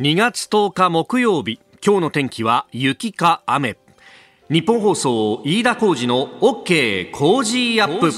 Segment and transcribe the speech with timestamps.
[0.00, 3.76] 2月10日木曜日今日の天気は雪か雨。
[4.50, 8.10] ニッポン放送飯田浩司の OK Cozy up。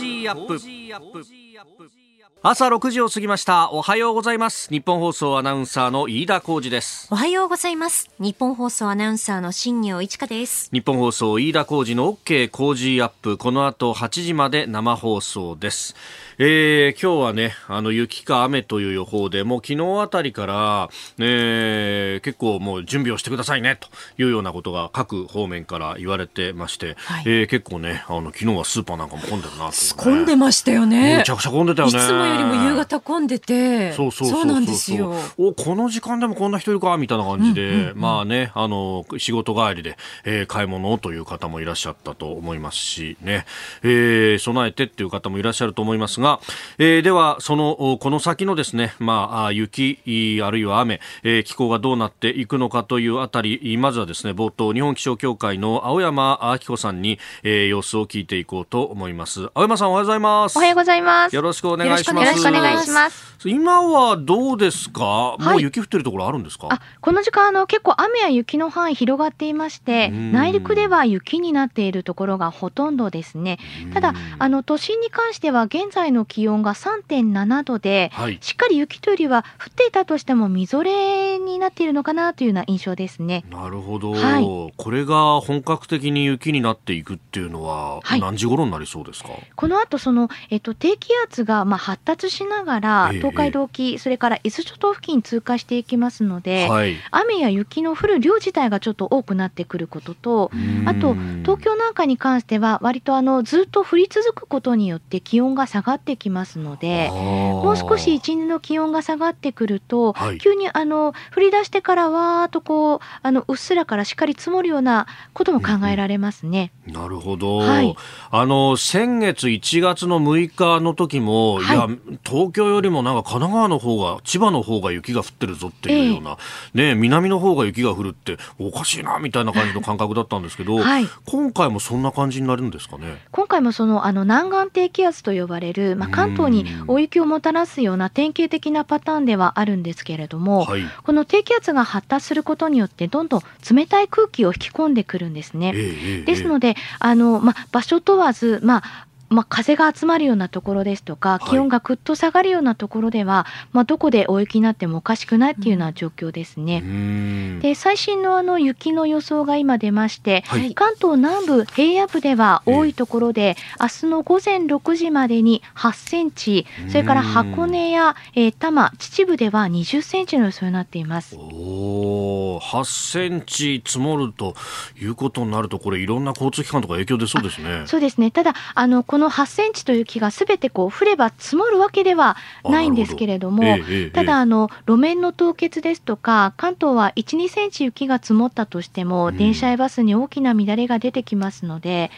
[2.48, 3.72] 朝6時を過ぎました。
[3.72, 4.70] おはようございます。
[4.70, 7.08] ニッポン放送アナウンサーの飯田浩司です。
[7.10, 8.08] おはようございます。
[8.20, 10.70] ニッポン放送アナウンサーの新行市佳です。
[10.72, 13.36] ニッポン放送飯田浩司の OK Cozy up。
[13.36, 15.96] この後8時まで生放送です。
[16.38, 23.88] えー、今日はね、あの、雪か雨という予報で、もう昨日あたりから、えー、結構もう準備をしてくださいね、と
[24.22, 31.16] いうようなことが各方面から言われてまして、はい、えー、結構ね、あの、昨日はスーパーなんかも混んでるな、ね、混んでましたよね。
[31.16, 32.35] めちゃくちゃ混んでたよね。
[32.40, 35.12] よりも夕方混んでて、そうそうそうなんですよ。
[35.36, 43.46] お、この時間でもこんな人いるか、みたいな感じで、うんうんうん、まあね、あの、仕事帰りで、えー、買い物という方もいらっしゃったと思いますし、ね、
[43.82, 46.40] えー、備えてっていう方もいらっしゃると思いますが、
[46.78, 49.98] えー、では、その、この先のですね、まあ、雪、
[50.42, 59.48] あるいは雨、えー、気候がどうなっていくのかというあたり、まずはですね、冒頭、日本気象協会の青山明子さんに、えー、様子を聞いていこうと思います。
[59.54, 60.56] 青山さん、おはようございます。
[60.56, 61.36] おはようございます。
[61.36, 62.15] よろしくお願いします。
[62.22, 63.36] よろしくお願いします。
[63.44, 66.68] 今はどうですか、はい、もう雪降ってるところあるんですか？
[66.70, 73.58] あこの時間あの結構雨や雪の範囲広がっていまして内陸では雪になっているところがほとんどですね。
[73.92, 83.44] ただあの都心に関しては現在の気温が3.7度で、はい、しっかり雪というよりは降っていたとしてもみぞれになっているのかなというような印象ですね。
[83.50, 100.50] なるほど、はい、これが本格的に雪になっていくっていうのは何時頃になりそうですか、この後その、えっと、低気圧がまあ発達しながら、東海道沖、それから伊豆諸島付近通過していきますので、はい、雨や雪の降る量自体がちょっと多くなってくることと、
[100.86, 116.72] あと東京なんかに関しては、割とあのずっと降り続くことによって気温が下がってきますので、もう少し一日の気温が下がってくると、はい、急にあの降り出してからわーっとこうあのうっすらからしっかり積もるようなことも考えられますね。
[116.86, 117.94] うん、なるほど、はい、
[118.30, 121.88] あの先月1月の6日の時も、い、や
[122.24, 126.38] 東京よりもなんか神奈川の方が千葉の方が雪が降ってるぞっていうような、
[126.74, 133.18] えー、ね南の方が雪が降るっておかしいなみたいな感じの感覚だったんですけど、 はい、今回もそんな感じになるんですかね？
[133.30, 143.40] 今回もそのあの南岸低気圧と呼ばれる、まあ、関東に大雪をもたらすような典型的なパターンではあるんですけれども、はい、この低気圧が発達することによってどんどん
[143.70, 145.72] 冷たい空気を引き込んでくるんですね。
[145.74, 156.82] えー、ですのであの、まあ、場所問わず、まあまあ、風が集まるようなところですとか、気温がぐっと下がるようなところでは、はい、まあ、どこで大雪になってもおかしくないっていうような状況ですね。
[156.84, 171.36] うん、で最新のあの雪の予想が今出まして、はい、関東南部平野部では多いところで、えー、明日の午前6時までに8センチ、それから箱根や、えー、多摩、秩父では20センチの予想になっています。
[171.36, 174.54] お8センチ積もると
[175.00, 177.82] いうことになると、これいろんな交通機関とか影響出そうですね。
[177.86, 178.30] そうですね。
[178.30, 192.10] ただあのこの8センチという雪がすべてこう降れば積もるわけではないんですけれども、ええ、ただあの路面の凍結ですとか関東は1、2センチ雪が積もったとしても、うん、電車やバスに大きな乱れが出てきますので、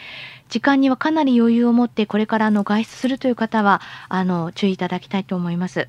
[0.49, 5.89] 時間にはかなり余裕を持ってこれからの外出するという方はあの注意いただきたいと思います。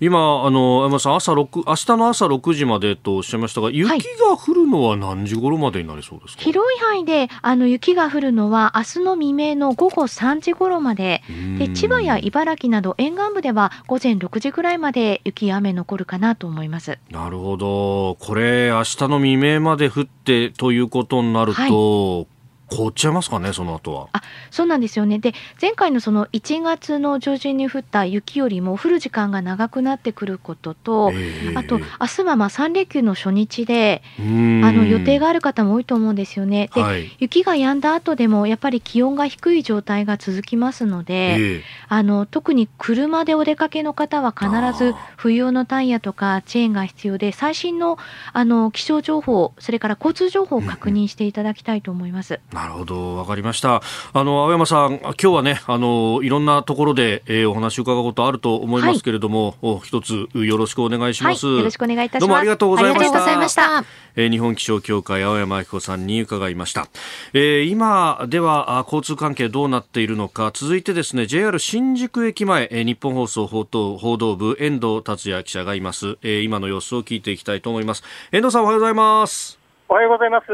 [0.00, 11.22] 今あの山さん朝6明日の朝6時までとおっしゃいましたが雪が降るのは何時頃までになりそうですか、はい、広い範囲であの雪が降るのは明日の未明の午後3時頃まで。
[11.58, 16.98] で千葉や茨城など沿岸部では午前6時ぐらいまで雪や雨残るかなと思います。
[17.10, 18.16] なるほど。
[18.20, 22.33] これ明日の未明まで降ってということになると、はい
[22.74, 24.08] 凍っちゃいますかね、その後は。
[24.12, 25.18] あそうなんですよね。
[25.18, 36.70] で、前回のその1月の上旬に降った雪よりも降る時間が長くなってくることと、えー、あと、明日はまあ3連休の初日で、あの予定がある方も多いと思うんですよね。
[36.74, 47.98] で、はい、雪が止んだ後でも、やっぱり気温が低い状態が続きますので、えー、あの特に車でお出かけの方は必ず冬用のタイヤとかチェーンが必要で、最新の
[48.32, 52.40] あの気象情報、それから交通情報を確認していただきたいと思います。
[52.64, 53.82] なるほど、わかりました。
[54.14, 62.20] あの、青山さん、今日はね、あの、いろんなところで、えー、お話を伺うことあると思いますけれども、はい、一つよろしくお願いします、はい、よろしくお願いいたします。
[62.20, 63.00] どうもありがとうございました。
[63.00, 63.84] ありがとうございました。
[64.16, 66.86] えー、日本気象協会青山明子さんに伺いました。
[67.34, 76.42] えー、今では交通関係どうなっているのか、続いてですね、JR 新宿駅前、えー、日本放送報道報道部遠藤達也記者がいます、えー。
[76.42, 78.02] 今の様子を聞いていきたいと思います。
[78.32, 79.58] 遠藤さんおはようございます。
[79.86, 80.46] おはようございます。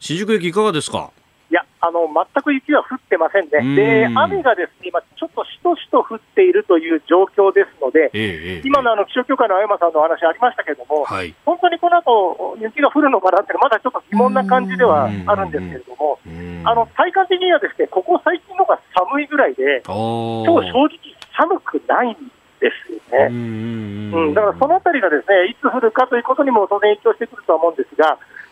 [0.00, 1.10] 新宿駅いかがですか？
[1.82, 16.20] あの全く雪は降ってませんね、で雨がですね今、ちょっとしとしと降っているという状況ですので、えー、今のあの気象協会の青山さんのお話ありましたけれども、はい、本当にこの後雪が降るのかなって、まだちょっと疑問な感じではあるんですけれども、
[16.62, 20.88] あの体感的にはですねここ最近のが寒いぐらいで、今日正直
[21.34, 22.16] 寒くないん
[22.62, 23.26] ですよね。
[23.26, 23.32] う
[24.30, 28.06] ん、だからそのあたりがですねいつ降るかということにも当然影響してくるとは思うんですが、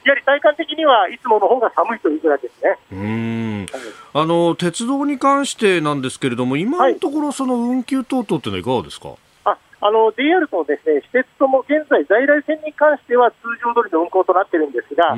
[0.05, 2.77] やはり体感的にはいつもの方が寒いというぐらいですね。
[2.93, 3.67] うん
[4.13, 9.11] あの鉄道に関してなんですけれども、今のところ、その運休等々っていうのはいかがですか？
[9.81, 15.17] あの JR とですね私鉄とも現在、在来線に関しては通常通りの運行となっているんですが、あ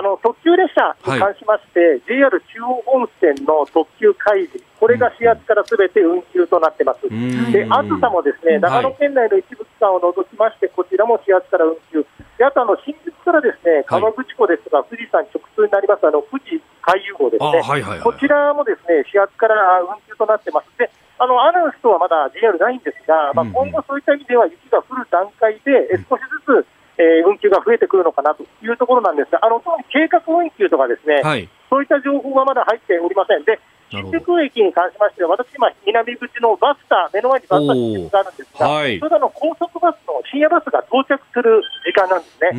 [0.00, 7.04] の特急列車に関しまして、はい、JR 中央本線の特急開示、これが始発からすべて運休となっています。
[7.52, 12.04] で、あずさもですね長野県内の一部区間を除きまして、こちらも始発から運休。
[12.38, 20.70] であとあの新宿からですね川口湖ですとか、富士山直通になりますあの富士海遊号ですね、はいはいはい、こちらもですね始発から運休となってます。
[20.78, 26.66] であのある人はまだ JR ないんですが、まあ、今後、そういった意味では雪が降る段階で、少しずつ、
[26.98, 33.44] えー、運休が増えてくるのかなというところなんですが、あの計画運休とかですね、はい、そういった情報はまだ入っておりません。
[33.44, 33.58] で
[33.90, 42.52] 新宿駅に関しましては、私、今、南口のバスター、目の前にバスターがあるんですが、はい、それの高速バスの深夜バスが到着する時間なんですね。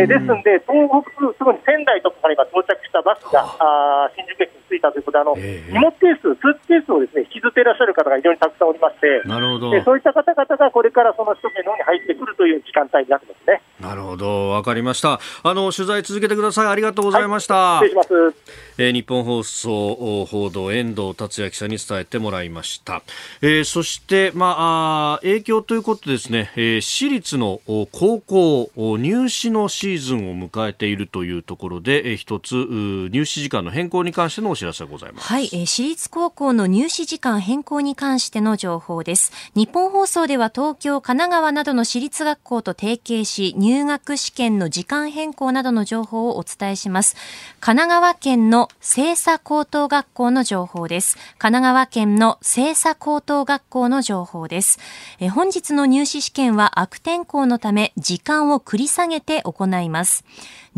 [0.00, 9.74] えー、ですので、東北、すぐに仙台とかから今到着したバスが、あ新宿駅に着いたということで、あの、えー、荷物ケース、スーツケースをですね、引きずっていらっしゃる方が非常にたくさんおりまして、なるほど。
[9.82, 13.62] そういった方々がこれからその首都圏の方に入ってくるという時間帯になってますね。
[13.80, 15.20] なるほど、わかりました。
[15.42, 16.66] あの、取材続けてください。
[16.66, 17.54] ありがとうございました。
[17.54, 18.66] はい、失礼します。
[18.78, 23.02] えー、日本放送報道遠藤達也記者に伝えてもらいました。
[23.40, 35.26] えー、そして、まあ、影響ということですね、えー、私立の高校入試のシーズンを迎えているというところで、えー、一つ入試時間の変更に関してのお知らせがございます。
[35.26, 39.32] はい、えー、私立高校の入試時間変更に関しての情報です。
[39.54, 47.16] 日本放送では東京、神奈川などの私立学校と提携し、入学試験の時間変更などの情報をお伝えします。
[47.58, 51.16] 神奈川県の清査高等学校の情報です。
[51.38, 54.78] 神奈川県の清査高等学校の情報です。
[55.18, 60.24] え本日の入試試験は悪天候のため時間を繰り下げて行います。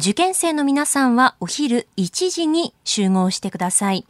[0.00, 4.06] 受験生の皆さんはお昼1時に集合してください。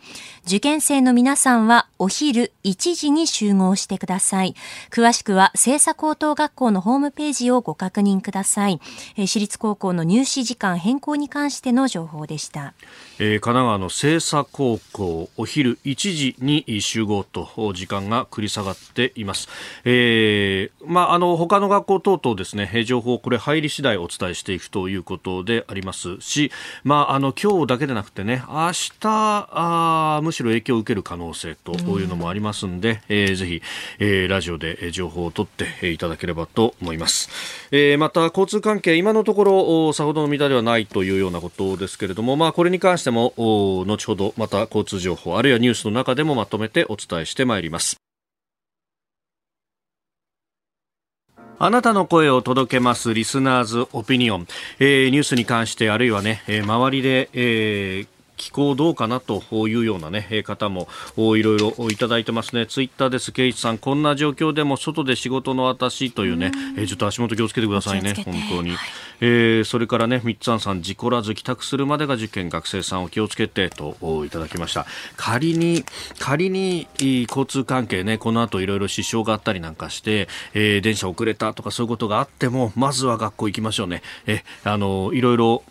[0.47, 4.55] 受験生の皆さんはお昼1時に集合してください。
[4.91, 8.81] 詳しくは、清査高等学校のホームページをご確認ください。
[9.17, 12.75] えー、私立高校の入試時間変更に関しての情報でした。
[13.19, 19.49] えー、神奈川の清査高校、お昼1時に集合と時間が繰り下がっています。
[19.85, 26.51] えー、まあ、あの、他の学校等々ですね、情報、これ入り次第お伝えしていくということでありますし、
[26.85, 33.63] まあ、あの、今日だけでなくてね、明日、あむしろ影響を受ける可能性というのもありますんで、うん、えー、ぜひ、
[33.99, 37.29] えー、ラジオで情報を取っていただければと思います。
[37.71, 48.08] えー、また、交通関係、今のところ、さほどの乱れはないというようなことですけれども、まあ、これに関しても、後ほど、また交通情報、あるいはニュースの中でもまとめてお伝えしてまいります。
[51.61, 54.47] あなたの声を届けますリスナーズオピニオン、
[54.79, 62.67] えー、ニュースに関してあるいはね、えー、周りで、えー気候どうかなというような、ね、方もいろいろいただいてますね。
[62.67, 63.33] ツイッターです。
[63.33, 68.71] ケイチさん、こんな状況でも外で仕事の私というね、えー、ちょっと足元気をつけてくださいね、本当に。
[68.71, 68.79] はい、
[69.21, 74.87] えー、それからね、みっつんさん、事故らず帰宅するまでが受験、学生さんを気をつけてといただきました。
[75.17, 75.85] 仮に、
[76.19, 76.87] 仮に
[77.29, 84.03] 交通関係ね、この後いろいろ支障があったりなんかして、えー、電車遅れたとかそういうことがあっても、まずは学校行きましょうね。
[84.27, 85.63] え、あの、いろいろ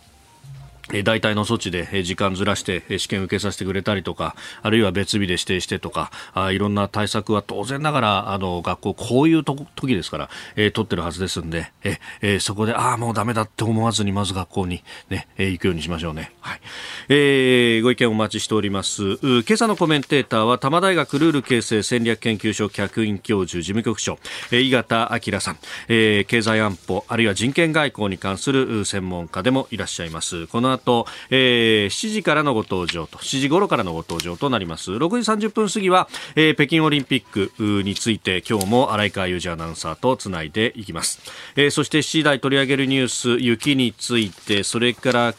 [1.04, 16.32] 代替の措置で時間ずらして試験受けさせてくれたりとか、あるいは別日で指定してとか、あいろんな対策は当然ながら、あの、学校、こういうと時ですから、えー、取ってるはずですんで、えー、そこで、ああ、もうダメだって思わずに、まず学校にね、えー、行くようにしましょうね。
[16.42, 16.62] はい。
[17.10, 19.18] えー、ご意見お待ちしております。
[19.22, 24.20] 今朝のコメンテーターは、多摩大学ルール形成戦略研究所客員教授事務局長、
[24.52, 30.48] え、井形明さん、えー、経済安保、あるいは人権外交に関する専門家でもいらっしゃいます。
[30.48, 34.92] この後、えー、7時からのご登場と、7時頃からのご登場となります。
[34.92, 41.20] 6時30分過ぎは、えー、北京オリンピックについて今日も荒井川裕二アナウンサーとつないでいきます。
[41.56, 45.34] えー、そして7時台取り上げるニュース、雪について、それから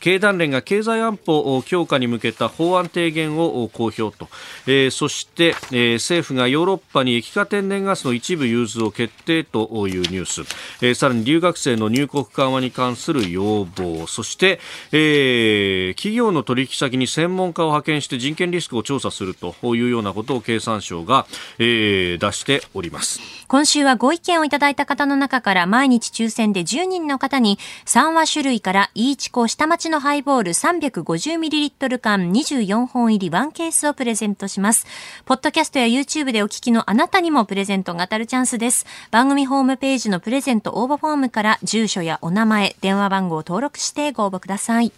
[0.00, 4.28] 経団連が経済安保強化に向けた法案提言を公表と、
[4.66, 10.40] えー、そして、えー、政府がヨーロッパに液化天然ガスの一部融通を決定というニュース、
[10.84, 14.06] えー、さらに留学生の入国緩和に関する要望。
[14.06, 14.60] そして、
[14.92, 21.26] えー、企業の取引先に専門家を派遣して人権リスクを調査するというようなことを経産省が、
[21.58, 23.20] えー、出しております。
[23.48, 34.86] 今週はご意見をいただいた方の中から毎日抽選で10人の方に3話種類からイーチコ下町のハイボール 350ml 缶24本入り1ケースをプレゼントします。
[35.24, 38.86] ポッドキャストや YouTube でお聞きのあなたにもプレゼントが当たるチャンスです。
[39.10, 44.92] 番組ホームページのプレゼント応募フォームから住所やお名前、電話番号を登録してご応募ください。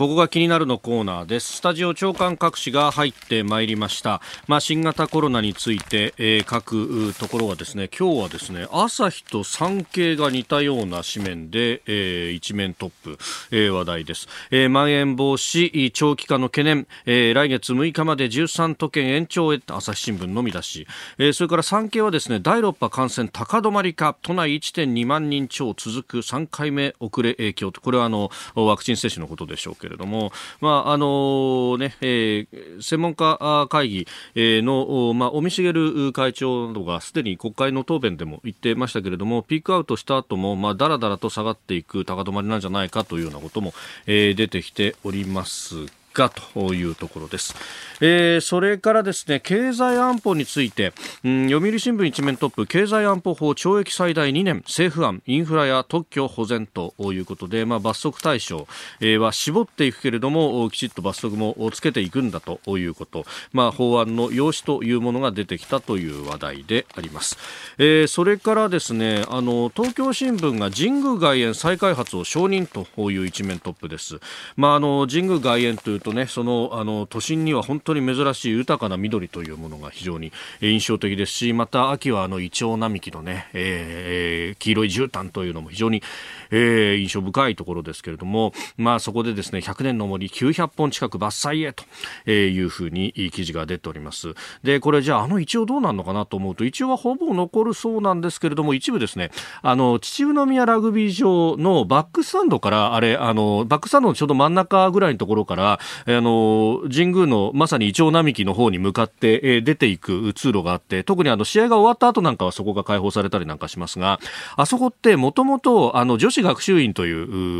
[0.00, 1.58] ここが気になるのコーナーです。
[1.58, 4.22] スタジオ長官各紙が入ってまいりました。
[4.46, 13.18] まあ、新型コロナについて、えー、書くところはですね、今日はですね、朝日と産経が似たような紙面で、えー、一面トップ、
[13.50, 14.26] えー、話題です。
[14.50, 20.86] えー、まん延防止長期化の懸念、えー、来月6日まで13都県延長へ朝日新聞のみ出し、
[21.18, 34.06] えー、それから産経はですね、第6波感染高止まりか、都内1.2万人超続く3回目遅れ影響と、これはあの、ワクチン接種のことでしょうけれども、まああのねえー、専門家会議
[34.36, 43.72] の、まあ、尾身茂会長などがすでに国会の答弁でも言ってましたけれどもピークアウトした後も、まあ、だらだらと下がっていく高止まりなんじゃないかというようなことも、
[44.06, 47.54] えー、出てきておりますがというところです。
[48.00, 58.66] えー、それからですね経済安保について、うん、読売新聞一面トップ経済安保法懲役最大2年政府案インフラや特許保全ということで、まあ、罰則対象、
[59.00, 67.36] えー、は絞っていくけれどもきちっと罰則もつけていくんだということ、まあ、法案の用紙というものが出てきたという話題であります、
[67.78, 74.20] えー、それからですねあの東京新聞が神宮外苑再開発を承認という一面トップです、
[74.56, 86.02] まあ、あの神宮外苑というとねそのあの都心には本当に珍しい豊かな緑というものが非常に印象的ですしまた秋はあのイチョウ並木のね、えー、黄色い絨毯というのも非常に、
[86.50, 94.34] えー、印象深いところですけれども、まあ、そこでですね100年の森900本近く伐採へというふうに記事が出ております。
[94.62, 99.30] でこれじゃああのイチョウどうなるのかなと思うとイチョウはほぼ残るそうなんですけれども一部ですね
[99.62, 114.20] あの秩父宮ラグビー場のバックスタンドからあれあのバックスタンドのちょうど真ん中ぐらいのところからあの神宮のまさにイチョウ並木の方に向かって、え出ていく通路があって特にあの試合が終わった後なんかはそこが開放されたりなんかしますが
[114.56, 117.12] あそこってもともと女子学習院とい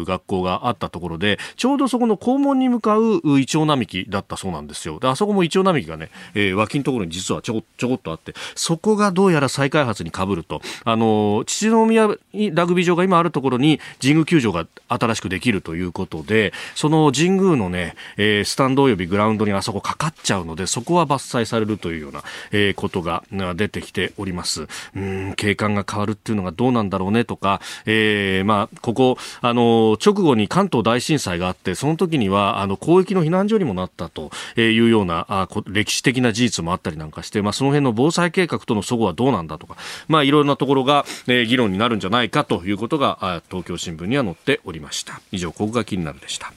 [0.02, 4.98] う学校があったところでちょうどそこの校門に向かうイチョウ並木だったそうなんですよ。
[4.98, 10.60] であそこもイチョウ並木がね、えー、脇のところに実はちょこちょこっとあってそこがどうやら再開発にかぶると。
[10.84, 22.22] あの秩父宮ラグビー場が今あるところに神宮球場が新しくできるということでその神宮のね、えー、スタンド及びグラウンドにあそこかかっちゃうのでそこは伐採されるというような、
[22.52, 23.24] えー、ことが
[23.56, 24.68] 出てきております。
[24.94, 39.76] うん景観が変わるっていうのがどうなんだろうねとか、えー、まあここあの直後に関東大震災があってその時にはあの広域の避難所にもなったというようなあ歴史的な事実もあったりなんかして、まあ、その辺の防災計画との齟齬はどうなんだとか、
[40.08, 45.20] まあ、いろんなところが、えー、議論になるんじゃないかということが東京新聞には載っておりました。
[45.32, 46.52] 以上ここが気になるでした。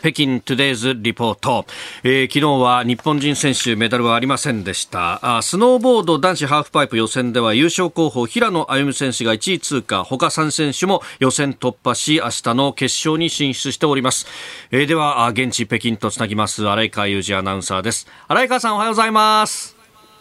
[0.00, 1.66] 北京トゥデイズリポート、
[2.02, 5.38] えー、昨日は日本人選手メダルはありませんでした。
[5.38, 10.04] あスノーボード男子ハーフパイプ予選では優勝候補平野歩夢選手が1位通過。
[10.04, 14.26] 他3選手も予選突破し明日の決勝に進出しております、
[14.70, 16.68] えー、では現地北京とつなぎます。
[16.68, 18.06] 荒井川裕二アナウンサーです。
[18.28, 19.75] 荒井川さんおはようございます。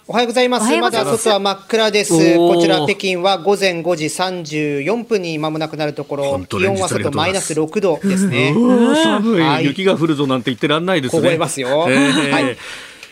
[0.08, 0.78] おはようございます。
[0.78, 2.38] まだ外は真っ暗です。
[2.38, 8.54] こちら北京は午前5時34分に間もなくなるところ、気温は外マイナス6度ですね。
[8.54, 11.22] 寒い、はい、雪が降るぞなんて言ってらんないですね。
[11.24, 11.88] 凍えますよ。
[11.90, 12.58] えー、はい。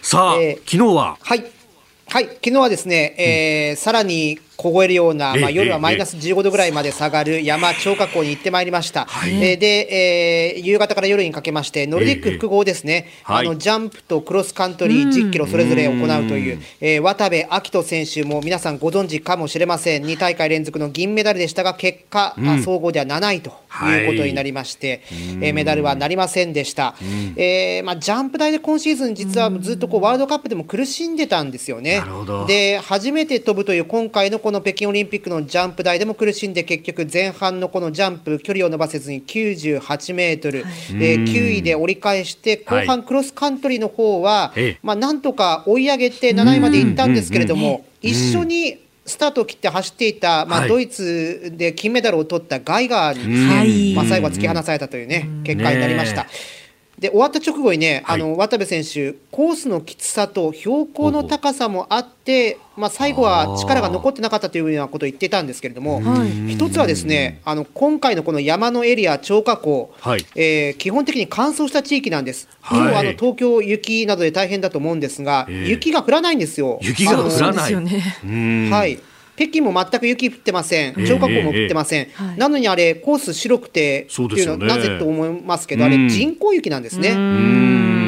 [0.03, 1.17] さあ、えー、昨日は？
[1.19, 1.43] はい。
[2.09, 20.03] はい、昨日はですね、えー、うん、さらに凍えるような、まあ、夜はマイナス15度ぐらいまで下がる山張家港に行ってまいりました、はい、えー、で、えー、夕方から夜にかけましてノルディック複合ですね、あのジャンプとクロスカントリー10キロそれぞれ行うという、えー、渡部暁斗選手も皆さんご存知かもしれません。
[20.03, 23.51] 2大会連続の銀メダルでしたが結果、うん、総合では7位と
[23.85, 26.95] いうことになりまして、はい、えー、メダルはなりませんでした、
[27.35, 32.01] えーまあ、ジャンプ台で今シーズン実はずっとこうワールドカップでも苦しんでたんですよね。
[32.47, 56.25] で初めて飛ぶという今回のこの北京オリンピックのジャンプ台でも苦しんで結局前半のこのジャンプ距離を伸ばせずに98メートル、はい、えー、9位で折り返して後半クロスカントリーの方は、はい、まあなんとか追い上げて7位まで行ったんですけれども、一緒にスタートを切って走っていた、まあ、ドイツで金メダルを取ったガイガーにですね、まあ、最後は突き放されたというね、結果になりました。
[56.99, 66.01] で終わった直後にね、はい、あの渡部選手、コースのきつさと標高の高さもあって、まあ、最後は力が残ってなかったというようなことを言ってたんですけれども、
[66.47, 76.79] 一つはですねあの今回のこの山のエリア、張家口、はい、えー、基本的に乾燥した地域なんです、はい、あの東京、雪などで大変だと思うんですが、えー、雪が降らないんですよ。
[76.81, 78.99] 雪が降らない、はい
[79.35, 88.02] 北京も全く雪降ってません、張家口も降ってません、えー、なのにあれ、コース白くてっていうのは、なぜと思いますけど、あれ、人工雪なんですね。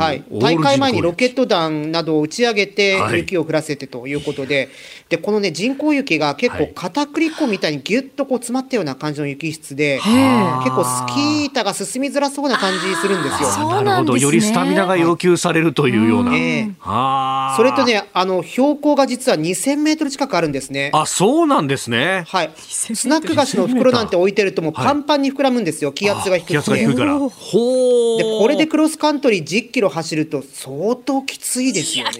[0.00, 4.68] はい、大会前にロケット弾などを打ち上げて雪を降らせてということで、はい、
[5.10, 13.82] でこの、ね、人工雪が結構片栗粉みたいにぎゅっとこう詰まったような感じの雪質で、結構スキー板が進みづらそうな感じするんですよ。
[13.82, 16.34] なるほど、よりスタミナが要求されるというような。
[16.36, 20.90] えー、それとねあの標高が実は2000メートル近くあるんですね。
[20.94, 22.24] あそうなんですね。
[22.28, 26.52] はい、スナック菓子の袋なんて置いてるともうパンパンに膨らむんですよ、気圧が低くて。
[26.54, 27.18] 気圧が低いから。
[27.18, 32.12] ほでこれでクロスカントリー10キロ走ると相当きついですよね。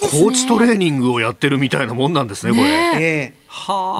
[0.00, 2.64] コーチトレーニングをやってるみたいなもんなんですね、これ。
[3.02, 3.46] えー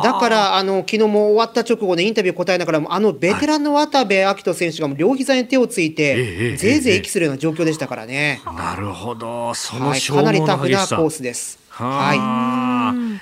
[0.02, 8.42] だからあの昨日も終わった直後でインタビュー答えながらあのベテランの渡部暁斗選手が両膝に手をついて、ぜいぜい息するような状況でしたからね。
[8.44, 11.58] なるほど、その、はい、かなりタフなコースです。
[11.70, 12.75] はい。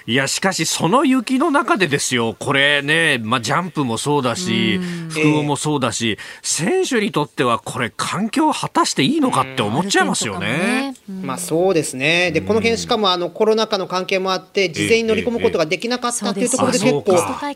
[0.07, 10.95] いや、しかし、その雪の中でですよ、これね、まあ、ジャンプもそうだし、複合もそうだし、選手にとっては、これ、環境を果たしていいのかって思っちゃいますよね。
[11.23, 12.31] まあ、そうですね。
[12.33, 17.05] で、この辺、しかも、あの、コロナ禍の関係もあって、事前に乗り込むことができなかったっていうところで、結構、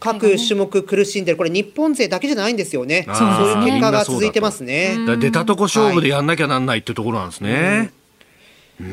[0.01, 3.07] 各種目苦しんでる、これ、日本勢だけじゃないんですよね。
[3.13, 4.97] そういう結果が続いてますね。
[5.19, 7.91] 出たとこ勝負でやんなきゃなんないっていうところなんですね。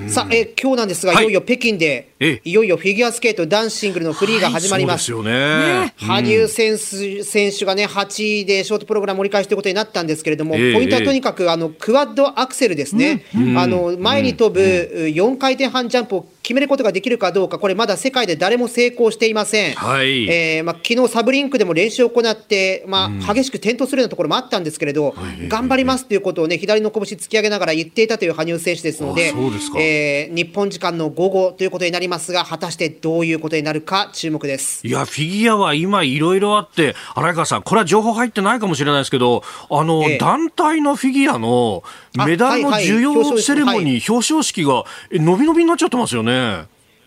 [0.07, 2.09] さあ、え今日なんですが、はい、いよいよ北京で、
[2.43, 5.13] いよいよフィギュアスケート男子シングルのフリーが始まります。
[5.13, 13.25] はい、ね、羽生選手選手がね、8位でショートプログラム折り返しということになったんですけれども、えー、ポイントはとにかく、あの、クワッドアクセルですね。
[13.55, 19.73] あの、前に飛ぶ4回転半ジャンプを決めることができるかどうか、これまだ世界で誰も成功していません。
[19.73, 20.29] はい。
[20.29, 25.15] えー、まあ、昨日サブリンクでも練習を行って、まあ、激しく転倒するようなところもあったんですけれど、
[25.47, 29.33] 頑張りますということをね、左の拳突き上げながら言っていたという羽生選手ですので、
[29.75, 34.85] えー、日本時間の午後ということになりますが、果たしてどういうことになるか注目です。
[34.85, 39.41] いや、フィギュアは今いろいろあって、荒川さん、これは情報入ってないかもしれないですけど、
[39.71, 41.83] あの、えー、団体のフィギュアの
[42.15, 46.65] メダルの授与セレモニー、表彰式が、伸び伸びになっちゃってますよね。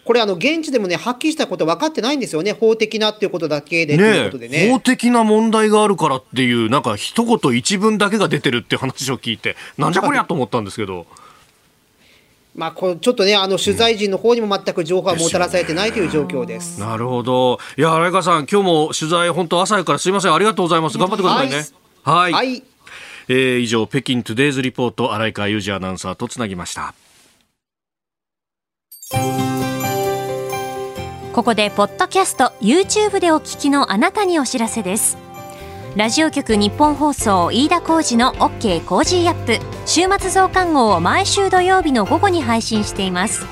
[0.09, 11.05] これあの現地でもねはっきりしたこと分かってないんですよね法的なっていうことだけで、ね、ということでね法的な問題があるからっていうなんか一言一文だけが出てるって話を聞いてなんじゃこりゃと思ったんですけど。
[12.57, 16.81] まあ、こちょっとね、あの取材陣の方にも全く情報はもたらされてないという状況です。
[16.81, 17.61] なるほど。
[17.77, 20.99] いや、荒川さん、今日も取材、本当朝からすみません、ありがとうございます。
[20.99, 21.64] 頑張ってくださいね。
[22.03, 22.33] はい。
[22.33, 22.64] はい、
[23.29, 26.95] えー、以上、北京トゥデイズリポート、荒川裕二アナウンサーとつなぎました。
[31.35, 35.19] ここでポッドキャスト YouTube でお聞きのあなたにお知らせです。
[35.95, 39.59] ラジオ局日本放送飯田浩二の OK コージーアップ。
[39.87, 43.47] 週末増刊号を毎週土曜日の午後に配信しています。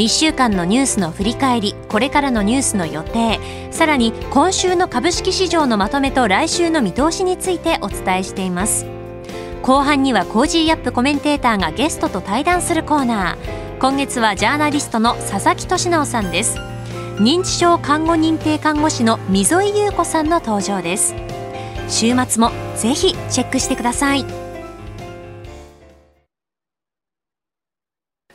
[0.00, 3.38] 1週間のニュースの振り返りこれからのニュースの予定。
[3.70, 8.86] さらに今週の株式市場のまとめと来週の見通しについてお伝えしています。
[9.60, 13.78] 後半には Cozy up コメンテーターがゲストと対談するコーナー。
[13.78, 16.56] 今月はジャーナリストの佐々木俊尚さんです。
[17.18, 21.14] 認知症看護認定看護師の溝井優子さんの登場です。
[21.88, 24.39] 週末もぜひチェックしてください。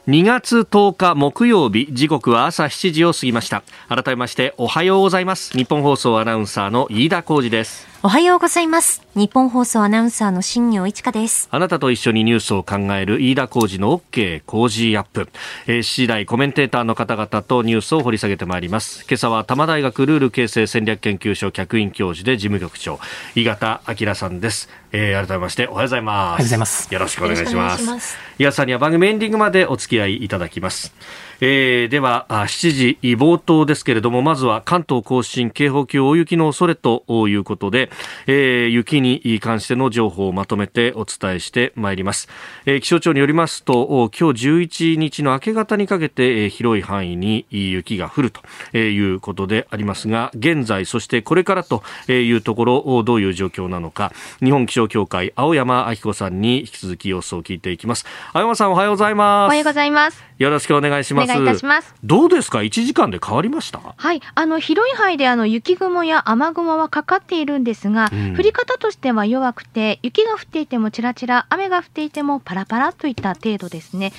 [0.08, 3.64] 2月10日木曜日時刻は朝7時を過ぎました。
[3.90, 5.58] 改めましておはようございます。
[5.58, 7.95] 日本放送アナウンサーの飯田浩二です。
[8.06, 9.02] おはようございます。
[9.16, 11.48] 日本放送アナウンサーの新業一華です。
[11.50, 15.28] あなたと一緒にニュースを考える飯田浩二の OK 工事アップ。
[15.66, 19.06] えー、次第コメンテーターの方々とニュースを掘り下げてまいります。
[19.10, 23.00] 今朝は多摩大学ルール形成戦略研究所客員教授で事務局長、
[23.34, 24.70] 井形明さんです。
[24.92, 26.16] えー、改めましておはようございます。
[26.16, 26.94] おはようございます。
[26.94, 28.18] よろしくお願いします。
[28.38, 30.94] 井形さんには番組エンディングまでお付き合いいただきます。
[31.42, 37.90] えー、では7時冒頭ですけれどもまずは関東甲信警報級大雪の恐れということで、
[38.28, 42.28] えー、雪に関しての情報をまとめてお伝えしてまいります、
[42.66, 58.06] えー、気象庁によりますと今日11日の明け方にかけて、えー、広い範囲に雪が降るということでありますが現在そしてこれからというところどういう状況なのか日本気象協会青山明子さんに引き続き様子を聞いていきます。
[58.34, 59.48] 青山さんおはようございます。
[59.48, 60.24] おはようございます。
[60.38, 61.28] よろしくお願いします。
[61.28, 61.94] 願いいたします。
[62.04, 63.80] どうですか、1時間で変わりました？
[63.96, 74.12] はい、あの広い範囲であの雪雲や雨雲はかかっているんですが、うん、降り方としては弱くて、雪が降っていてもちらちら、雨が降っていてもパラパラといった程度ですね。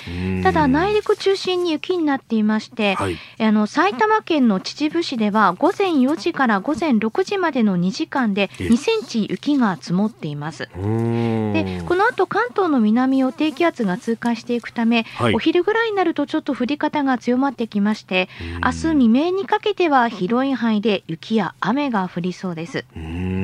[0.43, 10.69] ただ、内陸中心に雪になっていまして、はい、あの埼玉県の秩父市では、午前4時から午前6時までの2時間で2センチ雪が積もっています。
[10.69, 18.29] で、この後関東の南を低気圧が通過していくため、はい、お昼ぐらいになるとちょっと降り方が強まってきまして、
[18.65, 22.85] 明日未明にかけては広い範囲で雪や雨が降りそうです。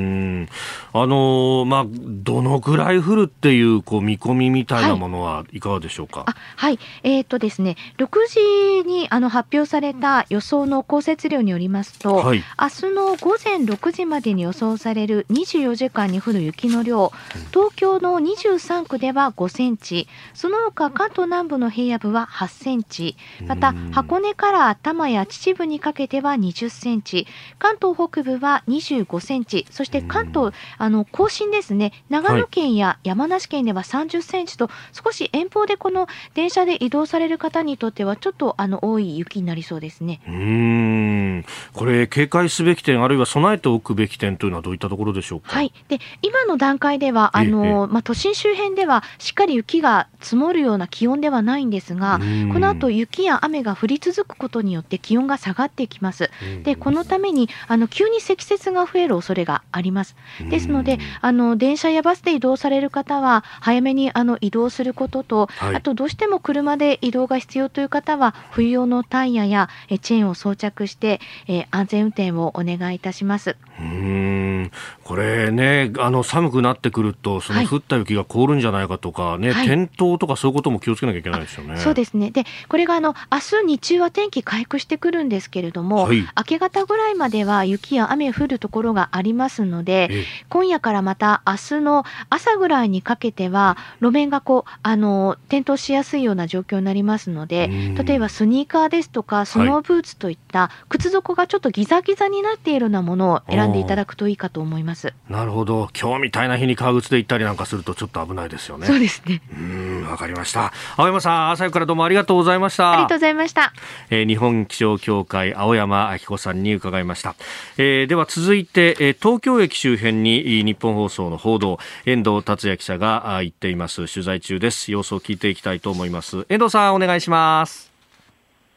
[0.02, 0.48] うん。
[0.92, 6.24] あのまあ、どのぐらい降るっていうこう見込みみたいなものはいかがでしょうか？
[6.26, 17.12] はい、はい、えー、っとですね、6時にあの発表された予想の降雪量によりますと、はい、明日の午前6時までに予想される24時間に降る雪の量、
[17.52, 27.26] 東京の23区では5センチ、その他関東南部の平野部は8センチ、また箱根から多摩や秩父にかけては20センチ、
[27.58, 40.22] 関東北部は25センチ、そして関東、あの甲信ですね、長野県や山梨県では30センチと、少し遠方でこの電車で移動される方にとっては、ちょっとあの多い雪になりそうですね。
[40.26, 41.44] うん。
[41.74, 45.50] これ、警戒すべき点、あるいは備えておくべき点というのは、どういったところでしょうか？
[45.52, 52.20] はい、で今の段階ではあの、まあ、都心周辺ではしっかり雪が積もるような気温ではないんですが、
[52.52, 56.30] この後雪や雨が降り続くことによって気温が下がってきます。
[56.62, 60.16] でこのためにあの急に積雪が増える恐れがあります。
[60.48, 73.56] ですので、あの電車やバスで移動される方は早めにあの移動することと、はい、あとどうしても車で移動が必要という方は冬用のタイヤやえチェーンを装着して、えー、安全運転をお願いいたします。
[73.80, 74.70] うん。
[75.04, 81.76] これねあの寒くなってくるとその降った雪が凍るんじゃないかとかね、はい、転倒とかそういうことも気をつけなきゃいけないですよね。
[81.78, 82.30] そうですね。
[82.30, 90.10] でこれがあの明日日中は天気回復してくるんですけれども、はい、明け方ぐらいまでは雪や雨降るところがありますので
[90.48, 97.68] 今夜からまた明日の朝ぐらいにかけては路面がこうあの転倒しやすいような状況になりますので
[98.04, 105.12] 例えばスニーカーですとかスノーブーツといった靴底がちょっとギザギザになっているようなものを選んでいただくといいかと思います。
[105.28, 108.86] なるほど今日みたいな日に革靴で行ったりなんかするとちょっと危ないですよね。
[108.86, 109.42] そうですね。
[109.56, 110.72] うん、わかりました。
[110.96, 112.92] 青山さん、朝からどうもありがとうございました。
[112.92, 113.72] ありがとうございました。
[114.10, 117.34] えー、日本気象協会青山明子さんに伺いました。
[117.78, 124.12] えー、では続いて、えー、東京駅周辺に日本放送の報道、遠藤達也記者が行っています。
[124.12, 124.90] 取材中です。
[124.90, 126.46] 様子を聞いていきたいと思います。
[126.48, 127.91] 遠藤さん、お願いします。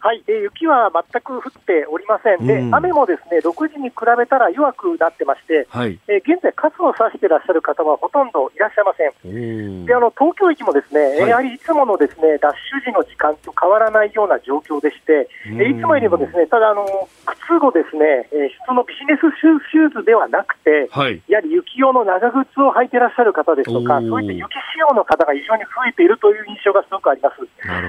[0.05, 15.25] はい、えー、雪は全く降っておりません、で、うん、雨もですね6時に比べたら弱くなってまして、はい、えー、現在、傘を差していらっしゃる方はほとんどいらっしゃいません、であの東京駅もですね、はい、やはりいつものですねダッシュ時の時間と変わらないような状況でして、
[15.57, 16.85] えいつもよりもですねただあの、
[17.25, 27.41] 靴をですね、えー、普通のビジネスシューズではなくて、はい、やはり雪用の長靴を履いていらっしゃる方ですとか、そういった雪仕様の方が非常に増えているという印象がすごくあります。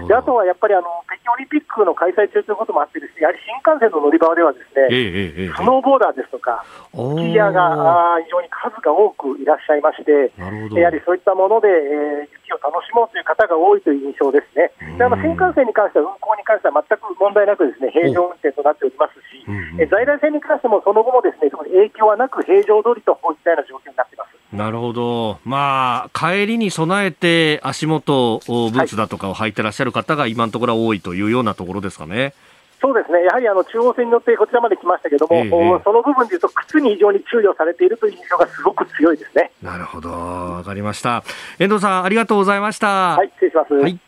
[0.08, 6.62] であとはやっぱりあの北京オリンピックの開催中ということもあってです、ね、やはり新幹線の乗り場ではですね、えええ、スノーボーダーですとか、
[6.94, 10.30] スキーヤーが非常に数が多くいらっしゃいまして、
[10.78, 14.70] やはりそういったもので、えー、雪を楽しもうという方が多いという印象ですね。
[14.94, 19.42] であの新幹線に関しては運行に関しては全く問題なくですね平常運転となっておりますし、
[19.82, 24.38] え在来線に関してもその後もですね特に影響はなく平常通りといったような状況になっています。
[24.52, 32.32] なるほど、まあ、帰りに備えて足元、ブーツだとかを履いてらっしゃる方が今のところは多いというようなところですかね。
[32.80, 39.50] そうですね、やはりあの中央線によってこちらまで来ましたけども、えー、その部分でいうと、靴に非常に注意をされているという印象がすごく強いですね。
[39.62, 41.24] なるほど、わかりました。
[41.58, 43.16] 遠藤さん、ありがとうございました。
[43.16, 43.74] はい、失礼します。
[43.74, 43.98] はい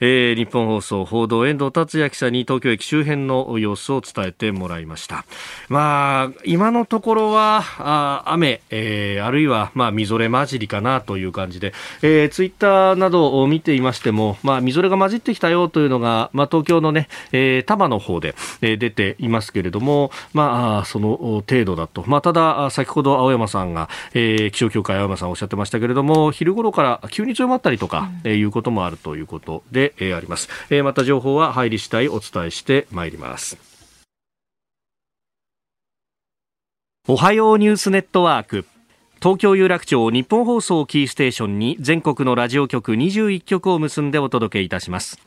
[0.00, 5.24] えー、日本放送報道遠藤達也記者に東京駅周辺の様子を伝えてもらいました。
[5.68, 11.72] まあ、今のところは、あ雨、えー、あるいは、まあ、みぞれ混じりかなという感じで、
[12.02, 22.04] えー、ツイッターなどを見ていましても、まあ、みぞれが混じってきたよというのが、まあ、東京のね、えー、多摩の方で、えー、出ていますけれども、まあ、その程度だと。
[22.06, 33.56] まあ、ただ、先ほど青山さんが、えー、気象協会青山さんおっしゃってましたけれども、昼頃から急に強まったりとか、うん、えー、いうこともあるということことで、えー、あります、えー、また情報は入り次第お伝えしてまいります。
[37.06, 38.64] おはようニュースネットワーク。
[39.20, 45.18] 東京有楽町日本放送キーステーションに全国のラジオ局21局を結んでお届けいたします。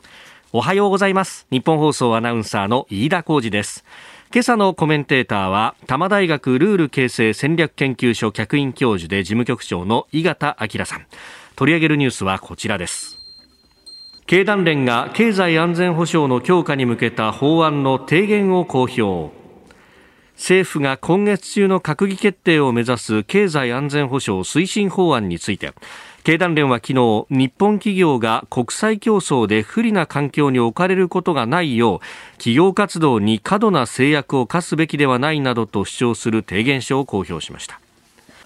[0.52, 1.46] おはようございます。
[1.50, 3.84] 日本放送アナウンサーの飯田浩二です。
[4.32, 11.06] 今朝のコメンテーターは多摩大学ルール形成戦略研究所客員教授で事務局長の井形明さん。
[11.54, 13.17] 取り上げるニュースはこちらです。
[14.28, 19.34] 経団連が経済安全保障の強化に向けた法案の提言を公表。
[20.34, 25.72] 政府が今月中の閣議決定を目指す経済安全保障推進法案について
[26.24, 32.00] 経団連は昨日日本企業が国際競争で不利な環境に置かれることがないよう
[32.32, 37.80] 企業活動に過度な制約を課すべきではないなどと主張する提言書を公表しました。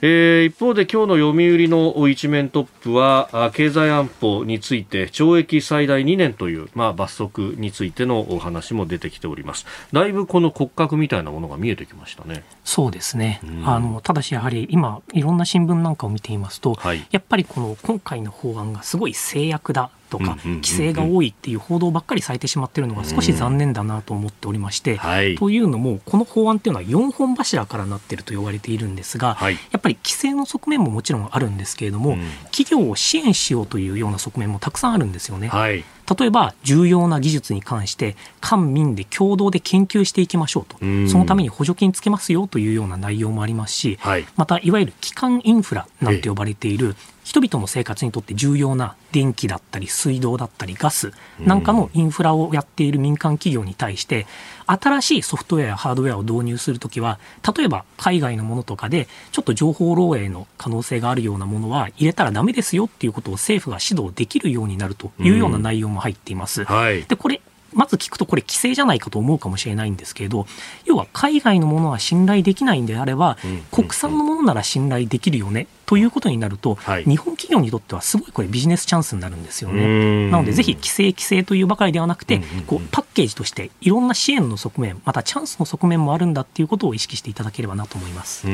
[0.05, 9.65] えー、一方で今日の読売の一面トップは経済安保について懲役最大2年という、まあ、罰則についてのお話も出てきております。
[9.93, 12.43] だいぶこの骨格みたいなものが見えてきましたね。
[12.65, 25.01] そうですね、うん、あのただしやはり今いろんな新聞なんかを見ていますと、はい、やっぱりこの今回の法案がすごい制約だとか、規制が多いっていう報道ばっかりされてしまっているのが少し残念だなと思っておりまして、
[25.39, 32.19] というのも、この法案っていうのは4本柱からなっていると言われているんですが、やっぱり規制の側面ももちろんあるんですけれども、
[32.51, 35.49] 企業を支援しようというような側面もたくさんあるんですよね。
[35.49, 35.83] はい。
[36.19, 40.77] 例えば重要な技術に関して官民で共同で研究していきましょうと。
[41.09, 54.27] そのために補助金つけますよというような内容もありますし、はい、またいわゆる基幹インフラなんて呼ばれている人々の生活にとって重要な電気だったり水道だったりガスなんかのインフラをやっている民間企業に対して
[54.67, 57.19] 新しいソフトウェアやハードウェアを導入するときは
[57.57, 66.65] 例えば海外のものとかでちょっと情報漏洩の可能性があるようなものは入れたらダメですよっていうことを政府が指導できるようになるというような内容も入っています。
[66.65, 67.41] はい、でこれ
[67.73, 70.47] まず聞くとこれ規制じゃないかと思うかもしれないんですけれど
[70.85, 73.39] 要は海外のものは信頼できないんであれば、
[73.71, 80.31] 国産のものなら信頼できるよねということになると、はい、日本企業にとってはすごいこれビジネスチャンスになるんですよね。
[80.31, 88.47] なのでぜひ規制規制というばかりではなくて、こうパッケージとしていろんな支援の側面またチャンスの側面もあるんだっていうことを意識していただければなと思います。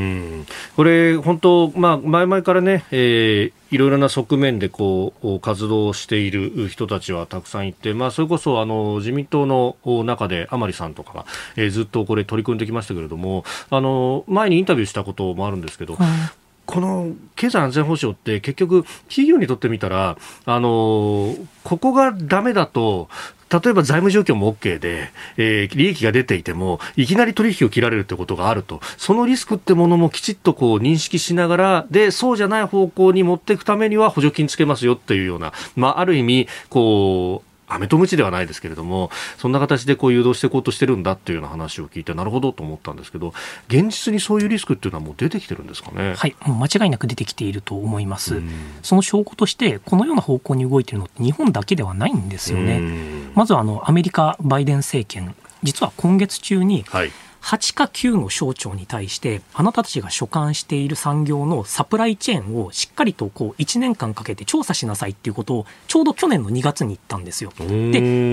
[0.75, 16.09] これ本当まあ前々からね、えー、いろいろな側面でこう活動している人たちはたくさんいて、まあ、それこそあの自民党の中で甘利さんとかが、えー、ずっとこれ取り組んできましたけれどもあの前にインタビューしたこともあるんですけど、はい
[16.69, 23.09] この経済安全保障って結局企業にとってみたら、あのここがダメだと、
[23.51, 43.35] 例えば財務状況も OK で、えー、利益が出ていても、いきなり取引を切られるってことがあると、そのリスクってものもきちっとこう認識しながら、で、そうじゃない方向に持っていくためには補助金つけますよっていうような、まあ、ある意味、こう、飴とムチではないですけれども、そんな形でこう誘導していこうとしてるんだっていうような話を聞いて、なるほどと思ったんですけど、
[43.69, 46.15] 現実にそういうリスクっていうのはもう出てきてるんですかね？
[46.15, 48.41] はい、もう間違いなく出てきていると思います。
[48.83, 52.81] その証拠として、このような方向に動いているのって日本だけではないんですよね。
[53.35, 57.11] まずあのアメリカバイデン政権、実は今月中に、はい
[57.43, 67.53] 8か9の省庁に対して、あなたたちが所管している産業のサプライチェーンをしっかりとこう1年間かけて調査しなさいっていうことを、ちょうど去年の2月に言ったんですよ。
[67.59, 67.65] で、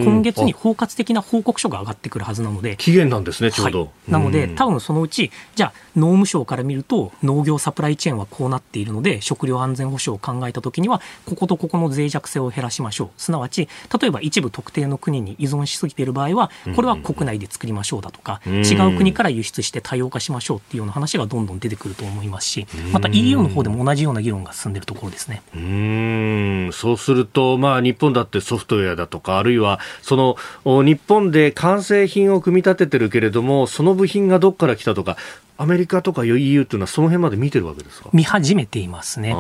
[0.04, 2.76] 今月に包括的な報告書が上がってくるはずなので。
[2.78, 3.80] 期限なんですね、ちょうど。
[3.82, 13.10] はい、なので、多分そのうち、じゃあ、農務省から見ると、農業サプライチェーンはこうなっているので、食料安全保障を考えたときには、こことここの脆弱性を減らしましょう。
[13.18, 13.68] すなわち、
[14.00, 25.42] 例えば一部特定の国に依存しすぎている場合は、これは国内で作りましょうだとか、違う国から輸出して多様化しましょうっていうような話がどんどん出てくると思いますし、また EU の方でも同じような議論が進んでいるところですね。
[25.56, 30.36] うんそうすると、まあ、日本だってソフトウェアだとか、あるいはその
[30.84, 35.18] 日本で完成品を組み立ててるけれども、その部品がどっから来たとか、
[35.58, 38.10] アメリカとか EU というのはその辺まで見てるわけですか？
[38.14, 39.30] 見始めていますね。
[39.30, 39.34] で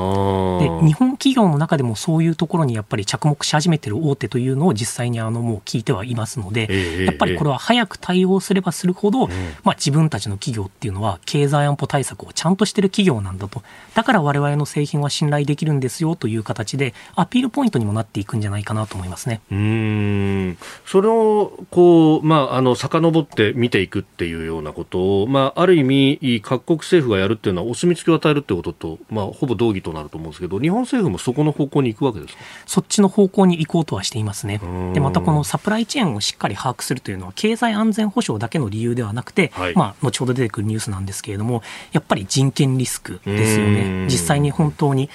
[0.85, 13.61] 日本企業の中でもそういうところにやっぱり着目し始めてる大手というのを実際にあのもう聞いてはいますので、えー、やっぱりこれは早く対応すればするほど、えー、まあ、自分たちの企業っていうのは経済安保対策をちゃんとしてる企業なんだと。
[13.93, 19.41] だから我々の製品は信頼できるんですよという形でアピールポイントにもなっていくんじゃないかなと思いますね。
[19.51, 20.57] うん。
[20.85, 26.04] それをこう、まあ、あの遡って見ていくっていうようなことを、まあ、ある意味
[26.43, 32.39] 各国政府がやるっていうのはお墨付きを与えるってことと、まあ、ほぼ同義となると思うんですけど日本政府もそこの方向に行くわけですか？
[32.65, 34.59] そっちの方向に行こうとはしていますね。
[34.93, 44.05] でまたこのサプライチェーンをしっかり把握するというのは経済安全保障だけの理由ではなくて、はい、まあ、後ほど出てくるニュースなんですけれどもやっぱり人権リスクですよね。
[44.05, 45.09] 実際に本当に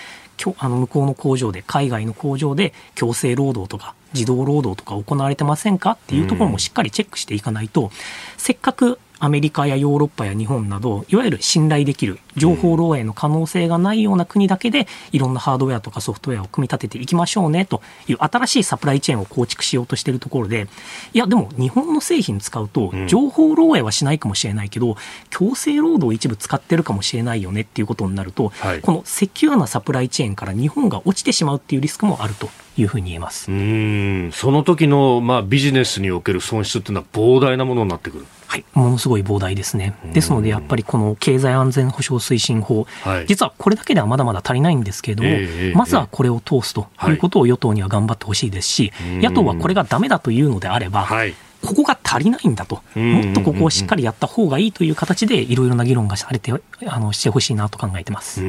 [0.57, 7.91] あの向こうの工場で海外の工場で強制労働とか児童労働とか行われてませんかっていうところもしっかりチェックしていかないと、
[8.39, 20.69] せっかくアメリカやヨーロッパや日本などいわゆる信頼できる情報漏洩の可能性がないような国だけでいろんなハードウェアとかソフトウェアを組み立てていきましょうねという新しいサプライチェーンを構築しようとしているところで
[21.13, 24.97] いやでも日本の製品使うと情報漏洩はしないかもしれないけど
[25.29, 33.51] 強制労働を一部使ってるかもしれないよねっていうことになると、はい、このセキュアなサプライチェーンから日本が落ちてしまうっていうリスクもあるというふうに言えます。
[33.51, 34.31] うん。
[34.33, 38.27] その時のまあビジネスにおける損失っていうのは膨大なものになってくる。
[38.51, 39.95] はい、ものすごい膨大ですね。
[40.13, 51.35] ですので、やっぱりこの経済安全保障推進法、はい、実はこれだけではまだまだ足りないんですけれども、えー、まずはこれを通すということを与党には頑張ってほしいですし、はい、野党はこれがだめだというのであれば、はい。
[51.63, 56.53] ここが足りないんだと、もっとここをしっかりやった方がいいという形で、いろいろな議論がされて
[56.87, 58.43] あのしてほしいなと考えてます。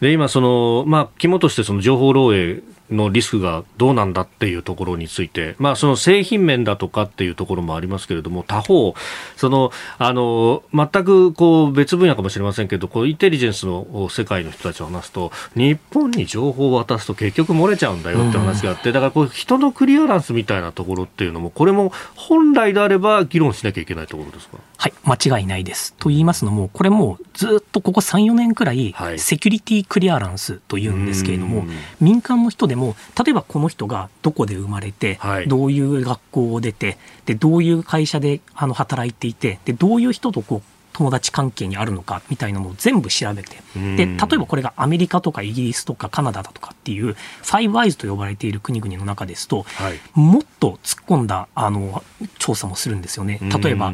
[0.00, 8.94] で今その、まあ、肝としてその情報漏洩のリスクがどうなんだっていうところについて、まあ、その製品面だとかっていうところもありますけれども、他方、
[9.36, 24.58] そのあの全くこう別分野かもしれませんけど、こうインテリジェンスの世界の人たちを話すと、日本に情報を渡すと結局漏れちゃうんだよって話があって、だからこう人のクリアランスみたいなところっていうのも、これも本来であれば議論しなきゃいけないところですか？
[24.80, 25.92] はい、間違いないです。
[25.94, 31.64] と言いますのも、これもずっとここ3、4年くらい、セキュリティクリアランスというんですけれども、
[32.00, 40.62] 民間の人でも例えばこの人がどこで生まれて、はい、どういう学校を出てでどういう会社であの働いていてでどういう人とこう
[40.92, 43.56] 友達関係にあるのかみたいなのを全部調べて
[43.96, 52.02] で例えばこれがアメリカとかイギリスとかカナダだとかっていうファイブアイズと呼ばれている国々の中ですと、はい、もっと突っ込んだあの
[52.38, 53.38] 調査もするんですよね。
[53.62, 53.92] 例えば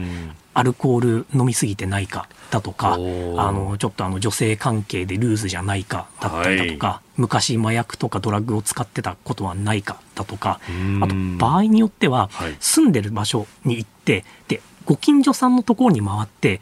[0.55, 10.61] アルコール飲みすぎてないかだとかあのちょっとあの女性関係でルーズじゃないかだったりだとか、はい、昔麻薬とかドラッグを使ってたことはないかだとか
[11.03, 16.61] あと場合によっては、住んでる場所に行ってでご近所さんのところに回って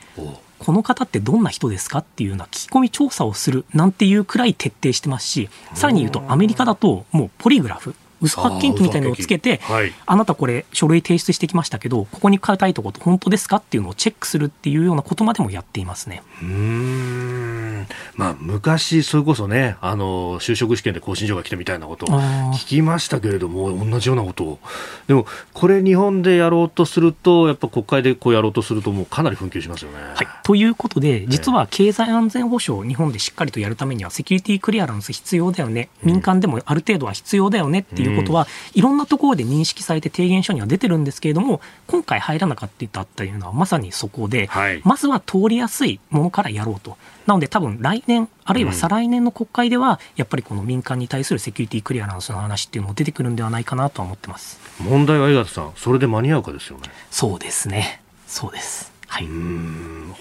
[0.58, 16.22] この方ってどんな人ですかっていうような聞き込み調査をするなんていうくらい徹底してますしさらに言うとアメリカだともうポリグラフ嘘発見器みたいなのをつけて、はい、あなたこれ書類提出してきましたけどここに書いたいとこと本当ですかっていうのをチェックするっていうようなことまでもやっていますね。
[16.42, 17.71] うん
[18.16, 22.08] まあ、昔、それこそねあの就職試験で更新状が来てみたいなことを
[22.52, 24.58] 聞きましたけれども同じようなことを。
[25.06, 29.98] でもこれ日本でやろうとするとやっぱ国会でこうやろうとするともうかなり紛糾しますよね。
[30.14, 35.88] はい、ということで実は経済安全保障日本でしっかりとやるためにはセキュリティクリアランス必要だよね。
[36.02, 46.96] 民間でもある程度は必要だよねっていうことは、いろんなところで認識されて提言書には出てるんですけれども、今回入らなかったっていうのはまさにそこで、はい、まずは通りやすいものからやろうと。
[47.26, 54.60] なので多分来年、あるいは再来年の国会では、やっぱりこの民間に対するセキュリティクリアランスの話っていうのも出てくるんではないかなとは思ってます。
[54.80, 56.84] 問題は井形さん、それで間に合うかですよね。
[57.10, 58.02] そうですね。
[58.26, 58.92] そうです。
[59.06, 59.28] はい、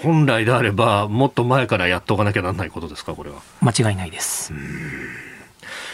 [0.04, 3.38] 本来であれば、もっと前からやっておかなきゃならないことですか、これは。
[3.62, 4.54] 間違いないです。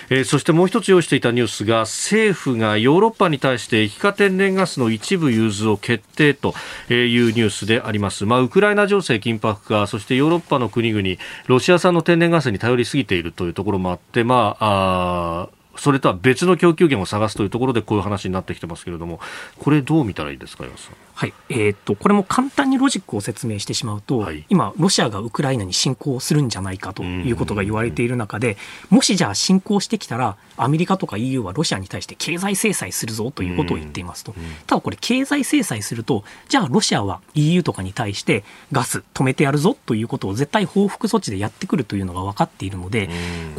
[0.10, 6.54] えー、そしてもう一つ用意していたニュースが政府がヨーロッパに対して液化天然ガスの一部融通を決定と
[6.90, 11.06] いうニュースであります、まあ、ウクライナ情勢緊迫化そしてヨーロッパの国々
[11.48, 19.20] ロシア産の天然ガスに頼りすぎているというところもあって、まあ、あそれとは別の供給源を探すというところでこういう話になってきてますけれども
[19.60, 20.96] これどう見たらいいですか岩さん？
[21.18, 21.34] はい。
[21.50, 28.56] えーと、これも簡単にロジックを説明してしまうと、はい、今、ロシアがウクライナに侵攻するんじゃないかということが言われている中で、
[28.92, 34.36] もしじゃあ侵攻してきたら、アメリカとか EU はロシアに対して経済制裁するぞということを言っていますと、
[34.68, 43.10] ただこれ、経済制裁すると、じゃあロシアは EU とかに対してガス止めてやるぞということを絶対報復措置でやってくるというのが分かっているので、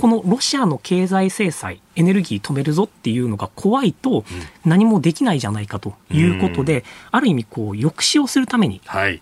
[0.00, 4.24] このロシアの経済制裁、エネルギー止めるぞっていうのが怖いと、
[4.64, 9.20] 何もできないじゃないかということで、ある意味こう抑止をするために、はい、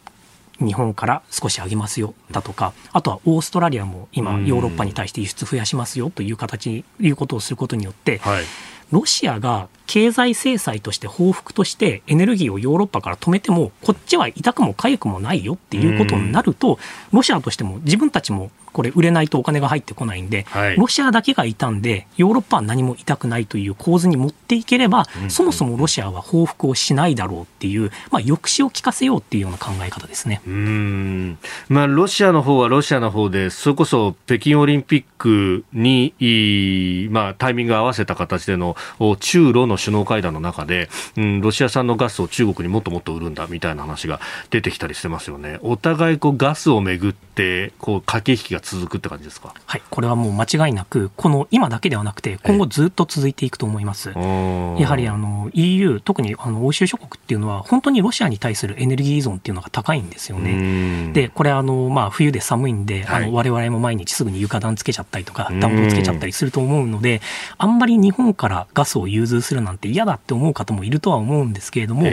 [0.58, 8.44] 日本から少し上げますよだとか、あとはオーストラリアも今、ヨーロッパに対して輸出増やしますよという形、いうことをすることによって、はい、
[8.90, 16.78] ロシアが経済制裁として報復としてエネルギーをヨーロッパから止めても、こっちは痛くも痒くもないよっていうことになると、
[17.12, 30.42] ロシアとしても自分たちもこれ売れないとお金が入ってこないんで、はい、ロシアだけが傷んで、ヨーロッパは何も痛くないという構図に持っていければ、そもそもロシアは報復をしないだろうっていう、まあ、抑止を効かせようっていうような考え方ですね。
[30.46, 31.38] うん
[31.70, 38.76] まあ、ロシアの方はロシアの方で、それこそ北京オリンピックに、まあ、タイミングを合わせた形での
[39.20, 45.58] 中ロの首脳会談の中で、うん、ロシア産のガスを中国にもっともっと売るんだみたいな話が出てきたりしてますよね。
[45.62, 54.10] お互いこうガスをめぐってこう駆け引きが続くって感じですか、はい、これはもう間違いなくこの今だけではなくて今後ずっと続いていくと思います。
[54.10, 61.12] やはりあの EU 特にあの欧州諸国っていうのは本当にロシアに対するエネルギー依存っていうのが高いんですよね。
[61.12, 67.20] でこれあの、まあ、冬で寒いんで、はい、あの我々も毎日すぐに床暖つけちゃったりとか暖房つけちゃったりすると思うので
[67.58, 72.06] あんまり日本からガスを融通するなんて嫌だって思う方もいるとは思うんですけれども、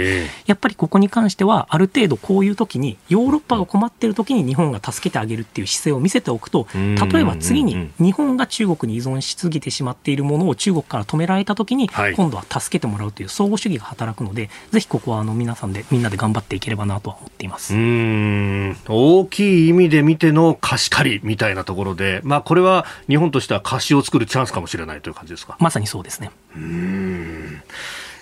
[0.45, 17.73] やっぱりここに関してはある程度こういう時にヨーロッパが困っている時に日本が助けてあげるっていう姿勢を見せておくと例えば次に日本が中国に依存しすぎてしまっているものを中国から止められた時に、今度は助けてもらうという相互主義が働くのでぜひここはあの皆さんでみんなで頑張っていければなとは思っています。
[17.73, 18.77] うん。
[18.87, 25.57] 大きい意味で見ての貸し借りみたいなところで、まあ、これは日本としては貸しを作るチャンスかもしれないという感じですか？
[25.59, 26.31] まさにそうですね。
[26.55, 27.61] うん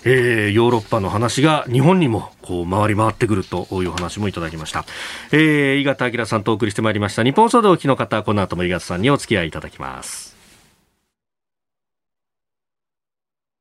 [0.04, 4.84] えー、ヨーロッパの話が日本にもこう回り回ってくるという話もいただきました。
[5.32, 7.22] えー、井形明さんとお送りしてまいりました。
[7.22, 10.32] 日本総動機の方、この後も井形さんにお付き合いいただきます。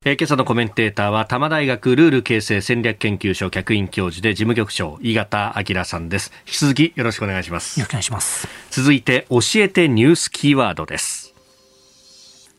[0.04, 11.36] えー、今朝のコメンテーターは多摩大学ルール形成戦略研究所客員教授で事務局長井形明さんです引き続きよろしくお願いしますよろしくお願いします続いて教えてニュースキーワードです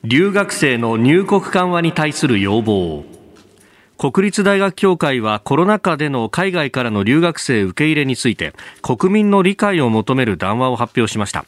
[0.04, 3.04] 留学生の入国緩和に対する要望
[4.02, 11.44] 国立大学協会はコロナ禍での海外からの留学生受け入れについて国民の理解を求める談話を発表しました。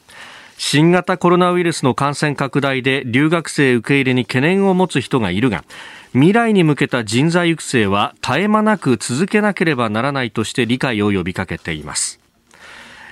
[0.57, 5.65] 新型コロナウイルスの感染拡大で留学生受け入れに懸念を持つ人がいるが
[6.13, 12.24] 未来に向けた人材育成は絶え間なく続けなければならないとして理解を呼びかけています。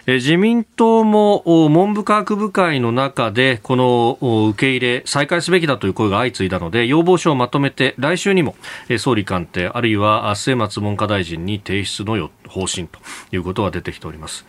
[0.06, 4.18] 自民党も文部科学部会の中でこの
[4.50, 8.56] 受け入れ再開すべきだという声が相次いだので要望書をまとめて来週にも
[9.00, 13.00] 総理官邸あるいは末松文科大臣に提出の方針と
[13.32, 14.46] いうことが出てきております。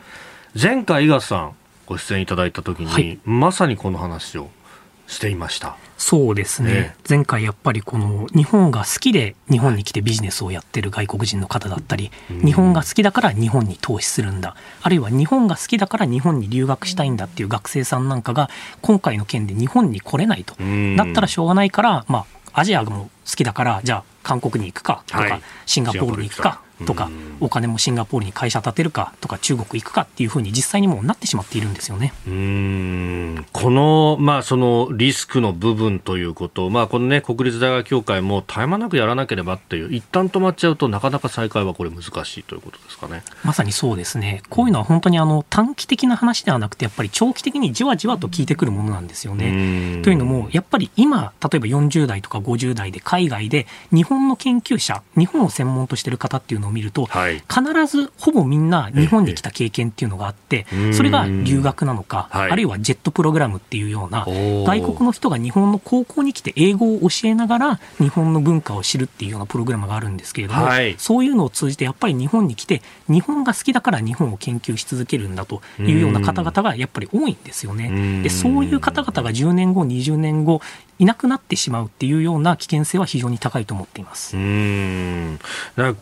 [0.61, 4.49] 前回井川さんご出演いただいた時に、はい、まさにこの話を
[5.07, 14.57] していましたそうですね、ね、前回やっぱりこの日本が好きで日本に来てビジネスをやってる外国人の方だったり、日本が好きだから日本に投資するんだ。
[14.83, 18.51] あるいは日本が好きだから日本に留学したいんだっていう学生さんなんかが
[18.83, 20.55] 今回の件で日本に来れないと、
[20.97, 27.11] だったらしょうがないから、まあ、アジアも好きだからじゃあ韓国に行くかとか、はい、シンガポールに行くかとか、
[27.41, 32.13] お金もシンガポールに会社建てるかとか、中国行くかっていうふうに実際にもなってしまっているんですよね。
[32.27, 33.47] うん。
[33.53, 43.23] この,、まあそのリスクの部分ということ、まあ、この、ね、国立大学協会も絶え間なくやらなければっていう、一旦止まっちゃうとなかなか再開はこれ難しいということですかね。
[43.45, 50.03] まさにそうですね、こういうのは本当にあの短期的な話ではなくて、やっぱり長期的にじわじわと効いてくるものなんですよね。
[50.03, 78.23] というのも、やっぱり今、例えば40代とか50代で海外で日本の研究者、日本を専門としている方っていうのを見ると、はい、必ずほぼみんな日本に来た経験っていうのがあって、それが留学なのか、あるいはジェットプログラムっていうような、外国の人が日本の高校に来て英語を教えながら日本の文化を知るっていうようなプログラムがあるんですけれども、はい、そういうのを通じてやっぱり日本に来て、日本が好きだから日本を研究し続けるんだというような方々がやっぱり多いんですよね。
[78.23, 80.61] でそういう方々が10年後、20年後、
[80.99, 85.39] いなくなってしまうっていうような危険性は非常に高いと思っていますうん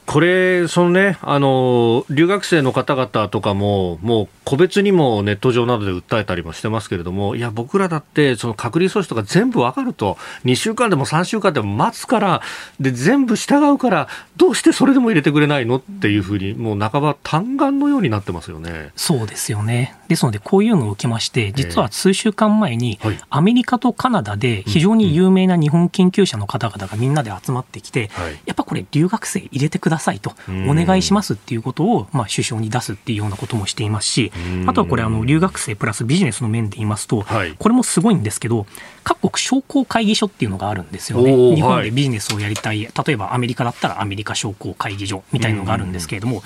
[0.07, 12.43] これ、そのね、あの留学生の方々とかも、もう個別にもネット上などで訴えたりもしてますけれども、いや、僕らだってその隔離措置とか全部わかると、2週間でも3週間でも待つから、
[12.80, 18.90] で全部従うから、どうしてそれでも入れてくれないのっていうふうに、もう半ば嘆願のようになってますよね。
[18.97, 19.95] そうですよね。
[20.13, 22.99] ですので、こういうのを受けまして、実は数週間前に、
[23.31, 28.11] アメリカとカナダで非常に有名な日本研究者の方々がみんなで集まってきて、
[28.45, 30.35] やっぱこれ、留学生入れてくださいと、
[30.69, 34.33] お願いしますっていうことを、まあ、首相に出すっていうようなこともしていますし、
[34.67, 37.25] あとはこれ、あの留学生プラスビジネスの面で言いますと、
[37.59, 38.67] これもすごいんですけど、
[39.05, 41.33] 各国商工会議所っていうのがあるんですよね。
[41.57, 46.43] 日本でビジネスをやりたい、例えばアメリカだったらアメリカ商工会議所みたいのがあるんですけれども、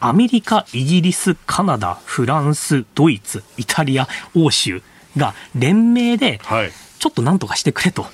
[0.00, 4.82] アメリカ、イギリス、カナダ、フランス、ドイツ、イタリア、欧州
[5.16, 6.40] が連名で、
[6.98, 8.06] ちょっとなんとかしてくれと。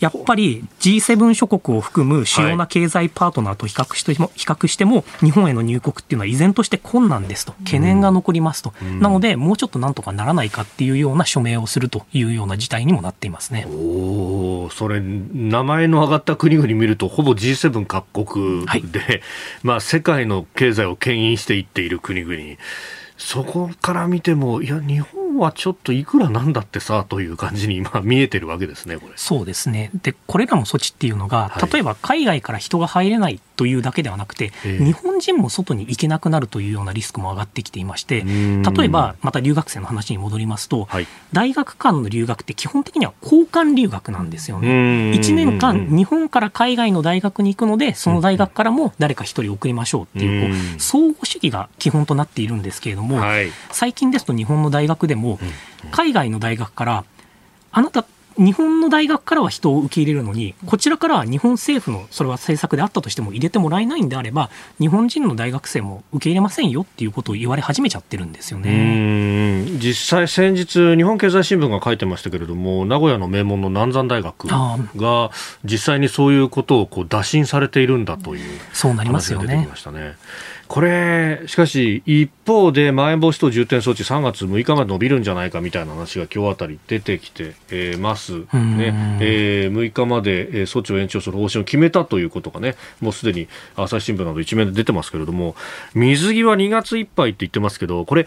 [0.00, 13.66] やっぱり G7 諸国を含む主要な経済パートナーと比較しても、比較しても日本への入国っていうのは依然として困難ですと、懸念が残りますと、なので、もうちょっとなんとかならないかっていうような署名をするというような事態にもなっていますね。
[13.66, 19.20] おそれ、名前の挙がった国々見ると、ほぼ G7 各国で、はい、
[19.62, 22.56] まあ、世界の経済を牽引していっている国々。
[23.16, 29.12] そこから見ても、いや、日本本はちょっといくらなんだってさという感じに今見えてるわけですね、これ。
[29.16, 29.90] そうですね。
[30.02, 45.12] で、これらの措置っていうのが、例えば海外から人が入れないというだけではなくて、日本人も外に行けなくなるというようなリスクも上がってきていまして、例えば、また留学生の話に戻りますと、はい、大学間の留学って基本的には交換留学なんですよね。
[45.12, 55.17] 1年間、日本から海外の大学に行くので、その大学からも誰か1人送りましょうっていう、こう相互主義が基本となっているんですけれども、はい、最近ですと日本の大学でも、
[55.90, 57.04] 海外の大学から、
[57.70, 58.04] あなた
[58.38, 64.48] 日本の大学からは人を受け入れるのに、こちらからは日本政府のそれは政策であったとしても入れてもらえないんであれば、
[64.78, 69.66] 日本人の大学生も受け入れませんよっていうことを言われ始めちゃってるんですよね。
[69.80, 75.30] 実際、先日、日本経済新聞が書いてましたけれども、名古屋の名門の南山大学が
[75.64, 79.68] 実際にそういうことをこう打診されているんだというそうなりますよね。
[80.68, 89.18] これ、しかし、一方で、まん延防止等重点措置、3月6日まで伸びるんじゃないかみたいな話が今日あたり出てきて、えー、ます、ね。
[89.20, 95.56] えー、6日まで、え措置を延長する方針を決めたということがね、もうすでに朝日新聞など一面で出てますけれども、
[95.94, 98.26] 水際2月いっぱいって言ってますけど、これ、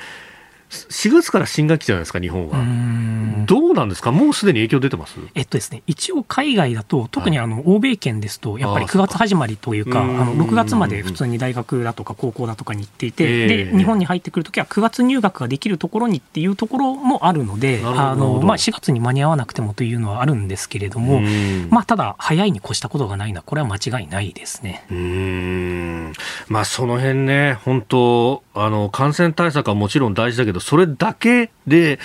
[0.72, 3.46] 4月から新学期じゃないですか、日本は。
[3.46, 5.20] どうなんですか、もうすでに影響出てます？
[5.36, 21.22] えっとですね、一応、海外だと、特にあの欧米圏ですと、やっぱり9月始まりというか、あの6月まで普通に大学だとか高校だとかに行っていて、で日本に入ってくるときは9月入学ができるところにっていうところもあるので、あのまあ、4月に間に合わなくてもというのはあるんですけれども、
[21.70, 24.86] まあ、ただ、早いに越したことがないのは、これは間違いないですね。
[24.90, 26.14] うん。
[26.48, 32.00] まあ、その辺ね、本当あの、感染対策はもちろん大事だけど、それだけで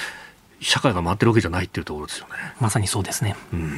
[0.61, 2.35] 社会が回ってるわけじゃないっていうところですよね。
[2.61, 3.37] まさにそうですね。
[3.53, 3.73] うん。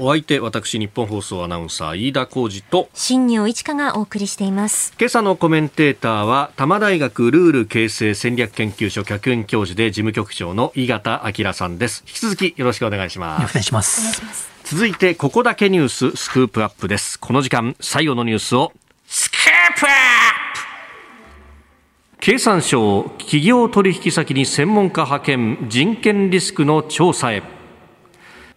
[0.00, 4.94] お相手私日本放送アナウンサー飯田浩二と新業一華がお送りしています。
[4.96, 12.04] 今朝のコメンテーターは多摩大学ルール形成戦略研究所客員教授で事務局長の井形明さんです。
[12.06, 13.50] 引き続きよろしくお願いします。
[13.50, 17.18] お願いします続いてここだけニューススクープアップです。
[17.18, 18.74] この時間最後のニュースを
[19.06, 19.40] スクー
[19.80, 19.94] プアッ
[22.18, 22.20] プ!
[22.20, 27.42] 経産省企業取引先に専門家派遣人権リスクの調査へ。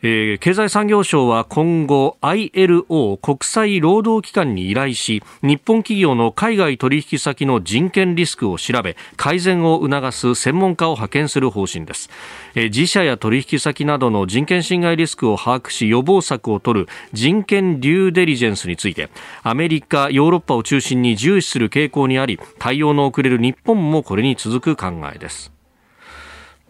[0.03, 12.09] えー、経済産業省は今後 ILO 国際労働機関に依頼し日本企業の海外取引先の人権リスクを調べ改善を促す専門家を派遣する方針です、
[12.55, 19.09] えー、自社や取引先などの人権侵害リスクを把握し予防策を取る人権デューデリジェンスについて
[19.43, 25.50] アメリカヨーロッパを中心に重視する傾向にあり対応の遅れる日本もこれに続く考えです。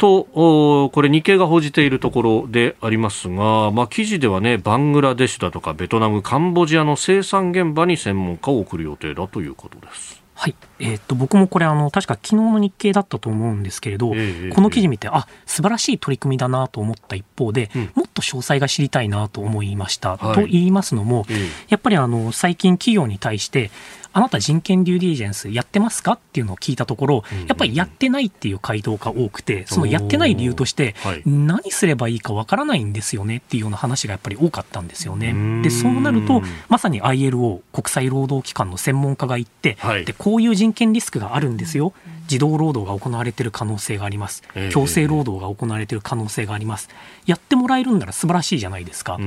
[0.02, 10.20] と、これ日経が報じているところでありますが、まあ、記事ではね、バングラデシュだとかベトナム、カンボジアの生産現場に専門家を送る予定だということです。
[10.34, 20.18] はい、えー、っと僕もこれあの確か昨日の日経だったと思うんですけれど、えー、この記事見てあ素晴らしい取り組みだなと思った一方で、うん、もっと詳細が知りたいなと思いました。
[20.18, 23.70] はい、と言いますのも、えー、やっぱりあの最近企業に対して
[24.14, 26.14] あなた人権デューディリジェンスやってますか？
[26.14, 30.96] っていうのを聞いたところ、やっぱりやってないっていう回答が多くて、そのやってない理由として、
[31.26, 35.62] 何すればいいかわからないんですよねっていうような話がやっぱり多かったんですよね。
[35.64, 41.94] で、そうなると、まさに ILO、国際労働機関の専門家が言って、で、こういう人権リスクがあるんですよ。
[42.32, 46.88] 児童労働が行われている可能性があります、強制労働が行われている可能性があります、
[47.26, 49.20] やってもらえるんなら素晴らしいじゃないですか、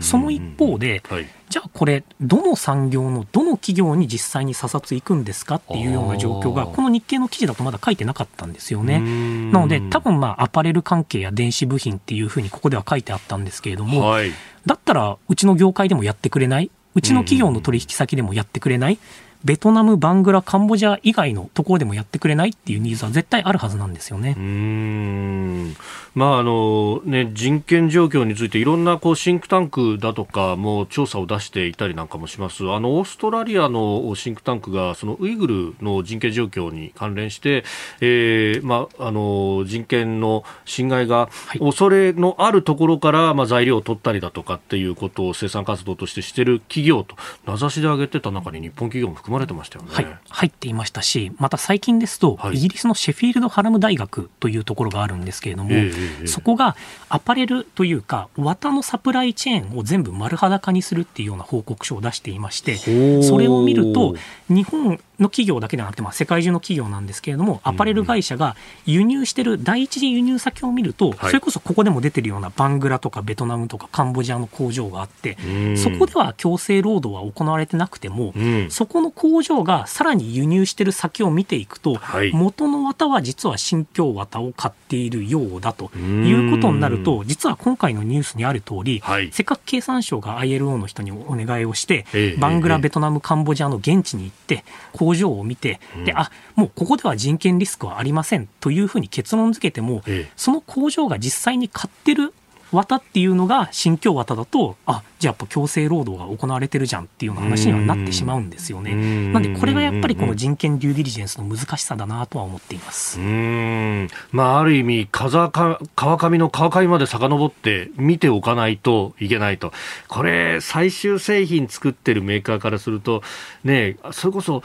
[0.00, 9.00] その一方で、はい、じゃあこれ、どの産業のどの企業に実際に査察行くんですかっていうような状況が、この日経の記事だとまだ書いてなかったんですよね。
[9.00, 14.32] なので、多分まあアパレル関係や電子部品っていうふうにここでは書いてあったんですけれども、はい、
[14.66, 16.70] だったらうちの業界でもやってくれない？
[16.92, 18.98] うちの企業の取引先でもやってくれない、
[19.44, 24.34] ベトナム、バングラ、カンボジア以外のところでもやってくれないっていうニーズは絶対あるはずなんですよね。
[24.36, 25.76] うん。
[26.14, 32.70] まああのね、人権状況についていろんなこうシンクタンクだとかも調査を出していたりなんかもします。
[32.70, 37.64] あのオーストラリアのシンクタンクがそのウイグルの人権状況に関連して、
[38.00, 41.28] えーまあ、あの人権の侵害が
[41.58, 47.16] 恐れのあるところから、まあ、材料を取ったりだとかっていうことを生産活動としてしている企業と
[47.46, 56.76] 名指しで挙げてた中に日本企業も含まれてましたよね、はい、入っていましたしまた最近ですと、はい、イギリスのシェフィールド・ハラム大学というところがあるんですけれども、えーそこが
[57.08, 62.76] アパレルというか綿のサプライチェーンを全部丸裸にするっていうような報告書を出していまして
[63.22, 64.14] それを見ると
[64.48, 68.56] 日本の企業だけではなくて、まあ、世界中の企業なんですけれども、アパレル会社が
[68.86, 75.36] 輸入してる第一次輸入先を見ると、それこそここでも出てるようなバングラとかベトナムとかカンボジアの工場があって、
[75.76, 78.34] そこでは強制労働は行われてなくても、
[78.68, 81.98] そこの工場がさらに輸入してる先を見ていくと、
[82.32, 89.02] 元の綿は実は新疆綿を買っているようだということになると、実は今回のニュースにある通り、
[89.32, 92.06] せっかく経産省が ILO の人にお願いをして、
[92.38, 100.02] バングラ、ベトナム、カンボジアの現地に行って、工場を見て、であもうここでは人権リスクはありませんというふうに結論付けても、
[100.36, 102.32] その工場が実際に買ってる
[102.72, 109.32] 綿っていうのが新疆綿だとあじゃあやっぱ強制労働が行われてるじゃんっていうような話にはなってしまうんですよね。
[109.32, 113.20] なんでこれがやっぱりこの人権デューディリジェンスの難しさだなとは思っています。
[113.20, 114.08] うん。
[114.30, 119.72] まあある意味川上の川上まで遡って見ておかないといけないと。
[120.08, 123.22] これ最終製品作ってるメーカーからすると
[123.64, 124.62] ねそれこそ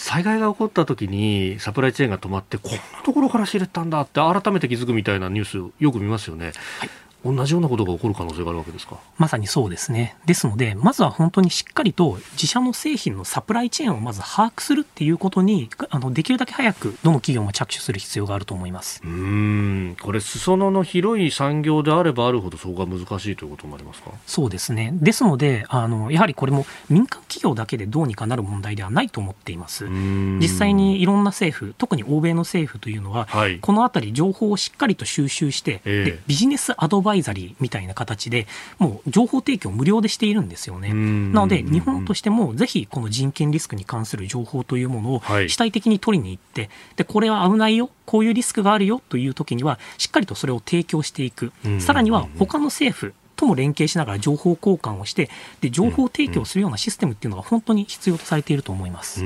[0.00, 6.52] 災害が起こった時にサプライチェーンが止まってこんなところから仕入れたんだって改めて気づくみたいなニュースよく見ますよね。
[6.78, 6.90] はい
[7.24, 8.96] 同じようなことが起こる可能性があるわけですか？
[9.18, 10.16] まさにそうですね。
[10.26, 19.02] ですので、まずは本当にしっかりと自社の製品のサプライチェーンをまず把握するっていうことに、あのできるだけ早くどの企業も着手する必要があると思います。
[19.04, 19.96] うん。
[20.00, 24.10] これ、裾野の広い産業であればあるほど、そこが難しいということになりますか？
[24.26, 24.92] そうですね。
[24.94, 29.86] ですのであの、やはりこれも民間企業だけでどうにかなる問題ではないと思っています。
[29.88, 38.46] 実際にいろんな政府、特に欧米の政府というのは、はい、このあたり、情報をしっかりと収集して、えー、でビジネスアドバイザリーみたいな形で、
[38.78, 40.88] もう情報提供無料でしているんですよね。
[40.92, 55.30] なので、日本としてもぜひこの人権リスクに関する情報というものを主体的に取りに行って、でこれは危ないよ、こういうリスクがあるよという時には、しっかりとそれを提供していく、さらには他の政府、とも連携しながら情報交換をして
[55.62, 59.24] で情報提供するようなシステムっていうのが本当に必要とされていると思います。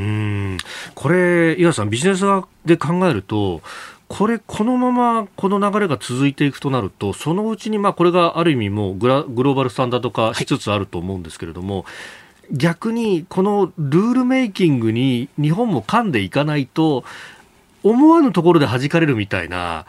[0.95, 3.61] これ岩さんビジネス側で考えると
[4.09, 11.83] これ、このままこの流れが続いていくとなると、そのうちにまあこれがある意味もうグラグローバルスタンダード化しつつあると思うんですけれども、は
[12.53, 17.05] い、逆にこのルールメイキングに日本も噛んでいかないと、
[17.83, 19.87] 思わぬところで弾かれるみたいな、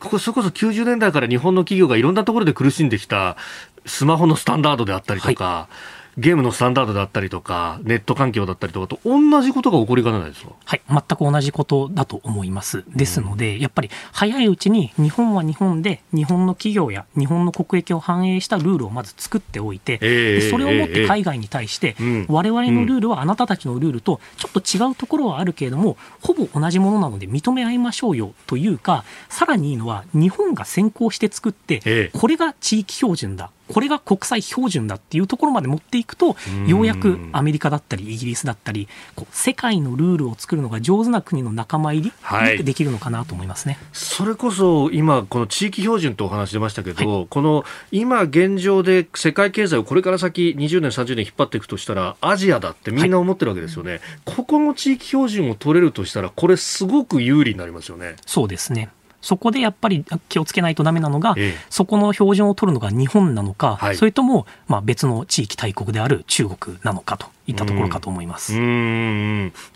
[0.00, 3.36] ここそれこそ90年代から日本の企業がいろんなところで苦しんできた
[3.84, 10.50] スマホのスタンダードであったりとか、はいゲームのスタンダードだったりとか、ネット環境だったりとかと同じことが起こりかねないですか？
[10.64, 12.84] はい、全く同じことだと思います。
[12.88, 33.52] ですので、うん、やっぱり早いうちに日本は日本で日本の企業や日本の国益を反映したルールをまず作っておいて、えー、それをもって海外に対して、えー、我々のルールはあなたたちのルールとちょっと違うところはあるけれども、ほぼ同じものなので認め合いましょうよというか、さらにいいのは日本が先行して作って、えー、これが地域標準だ。
[33.68, 42.12] これが国際標準だっていうところまで持っていくとようやくアメリカだったりイギリスだったりこう世界のルールを作るのが上手な国の仲間入
[42.56, 58.16] りできるのかなと思いますね、はい、それこそ今この地域標準とお話出ましたけど、はい、この今現状で世界経済をこれから先20年30年引っ張っていくとしたらアジアだってみんな思ってるわけですよね、はい、ここの地域標準を取れるとしたらこれすごく有利になりますよね。
[58.26, 58.90] そうですね
[59.20, 68.52] そこでやっぱり気をつけないとだめなのが、ええ、そこの標準を取るのが日本なのか、はい、それともまあ別の地域大国である中国なのかといったところかと思います。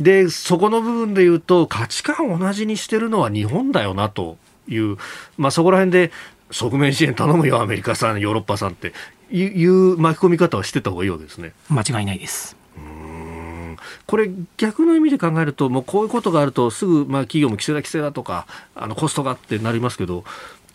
[0.01, 4.37] で、そこの部分で言うと、価値観を同じにしてるのは日本だよなと
[4.69, 4.97] いう、
[5.37, 6.13] まあ、そこら辺で
[6.51, 8.93] 側面支援頼むよ、アメリカさん、ヨーロッパさんって
[9.31, 11.53] いう巻き込み方はしてた方がいいわけですね。
[11.69, 12.62] 間違いないです。
[14.07, 20.25] これ逆の意味で考えるともうこういうことがあるとすぐまあ企業も規制だ規制だとかあのコストがってなりますけど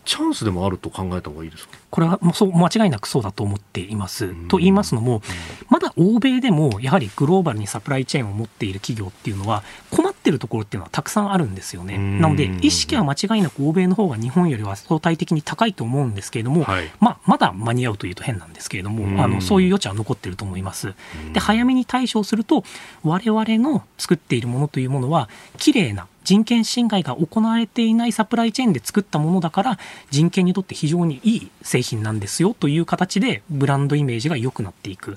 [0.04, 1.76] チャンスでもあると考えた方がいいですか？
[1.90, 4.34] これはもうそう間違いなくそうだと思っています。
[4.48, 5.20] と言いますのも、
[5.68, 11.96] まだ欧米でもやはりグローバルにサプライチェーンを持っている企業っていうのは困ってるところっていうのはたくさんあるんですよね。
[11.96, 20.94] なので意識は間違いなく欧米の方が日本よりは相対的に高いと思うんですけれども、はい、まあ、まだ間に合うというと変なんですけれども、あのそういう余地は残っていると思います。
[21.32, 22.64] で早めに対処すると
[23.02, 29.78] 我々の作っているものというものは綺麗な人権侵害が行われていないサプライチェーンで作ったものだから
[30.10, 35.16] 人権にとって非常にいい製品なんですよという形でブランドイメージが良くなっていく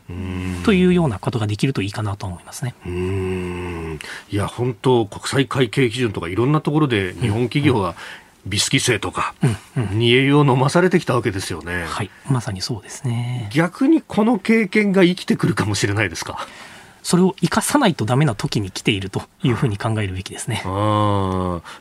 [0.64, 2.76] というようなことができるといいかなと思いますね。
[4.32, 7.95] いや本当国際会計基準とかいろんなところで日本企業は、
[8.45, 9.36] ビスキ性とか、
[9.93, 11.84] 煮え湯を飲まされてきたわけですよね。
[11.88, 13.49] はい、まさにそうですね。
[13.53, 16.47] 逆にこの経験が生きてくるかもしれないですか？
[17.04, 20.62] それを生かさないとダメな時に来ているというふうに考えるべきですね。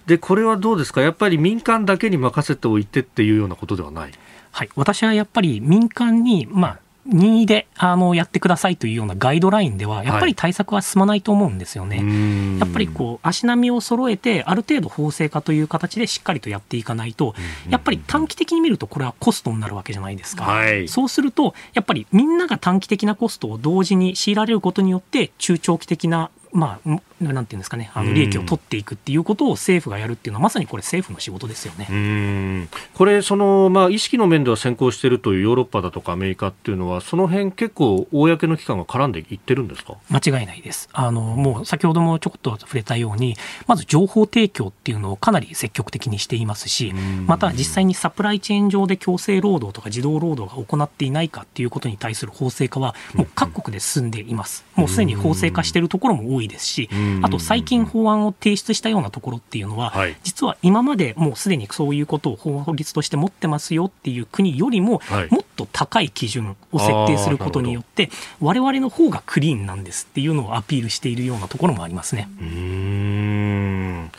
[0.06, 1.02] で、これはどうですか？
[1.02, 4.12] やっぱり民間だけに任せておいてっていうようなことではない？
[4.52, 4.70] はい。
[4.76, 6.78] 私はやっぱり民間に、まあ、
[7.10, 11.98] 任意であのやってくださいというようなガイドラインでは、やっぱり対策は進まないと思うんですよね。
[11.98, 17.34] はい、やっぱりこう足並みを揃えて、ある程度法制化という形でしっかりとやっていかないと、
[17.68, 20.44] やっぱり短期的に見ると、これはコストになるわけじゃないですか。
[20.44, 31.86] はい、そうすると、やっぱりみんなが短期的なコストを同時に強いられることによって、中長期的なまあ、なんていうんですかね、あの利益を取っていくっていうことを政府がやるっていうのは、まさにこれ、政府の仕事ですよね。
[31.90, 32.68] うん。
[32.94, 39.94] これ、そのまあ、意識の面では先行しているというヨーロッパだとかアメリカっていうのは、その辺結構、公の機関が絡んでいってるんですか？
[40.08, 40.88] 間違いないです。
[40.92, 46.92] あのもう先ほどもちょこっと触れたように、まず情報提供っていうのをかなり積極的にしていますし、
[47.26, 54.64] また実際にサプライチェーン上で強制労働とか児童労働が行っていないかっていうことに対する法制化は、もう各国で進んでいます。
[54.74, 56.88] もうすでに法制化しているところも多いですし、
[57.22, 65.00] あと最近法案を提出したようなところっていうのは、はい、実は今までもうすでにそういうことを法律として持ってますよっていう国よりも、
[65.30, 72.28] もっと高い基準を設定することによって、われわれの方がクリーンなんですっていうのをアピールしているようなところもありますね。
[72.40, 74.10] うん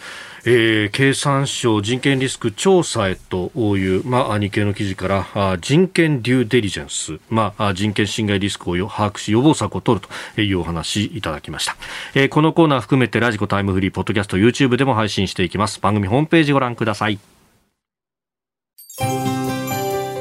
[0.45, 11.75] えー、経産省人権リスク調査へという、まあ、日経の記事からあ人権デューデリジェンス、まあ、人権侵害リスクを把握し予防策を取るというお話いただきました、
[12.15, 15.79] えー、このコーナー含めてラジコタイムフリーポッドキャスト YouTube でも配信していきます。
[15.79, 17.19] 番組ホームページご覧ください。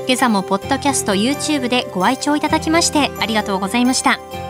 [0.07, 4.50] 今朝もポッドキャスト YouTube でご愛聴いただきましてありがとうございました。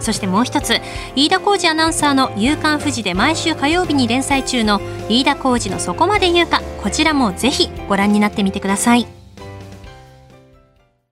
[0.00, 0.80] そしてもう一つ
[1.14, 9.15] 飯田浩二アナウンサーの「夕刊富士」で毎週火曜日に連載中の飯田浩二の「そこまで言うか」こちらもぜひご覧になってみてください。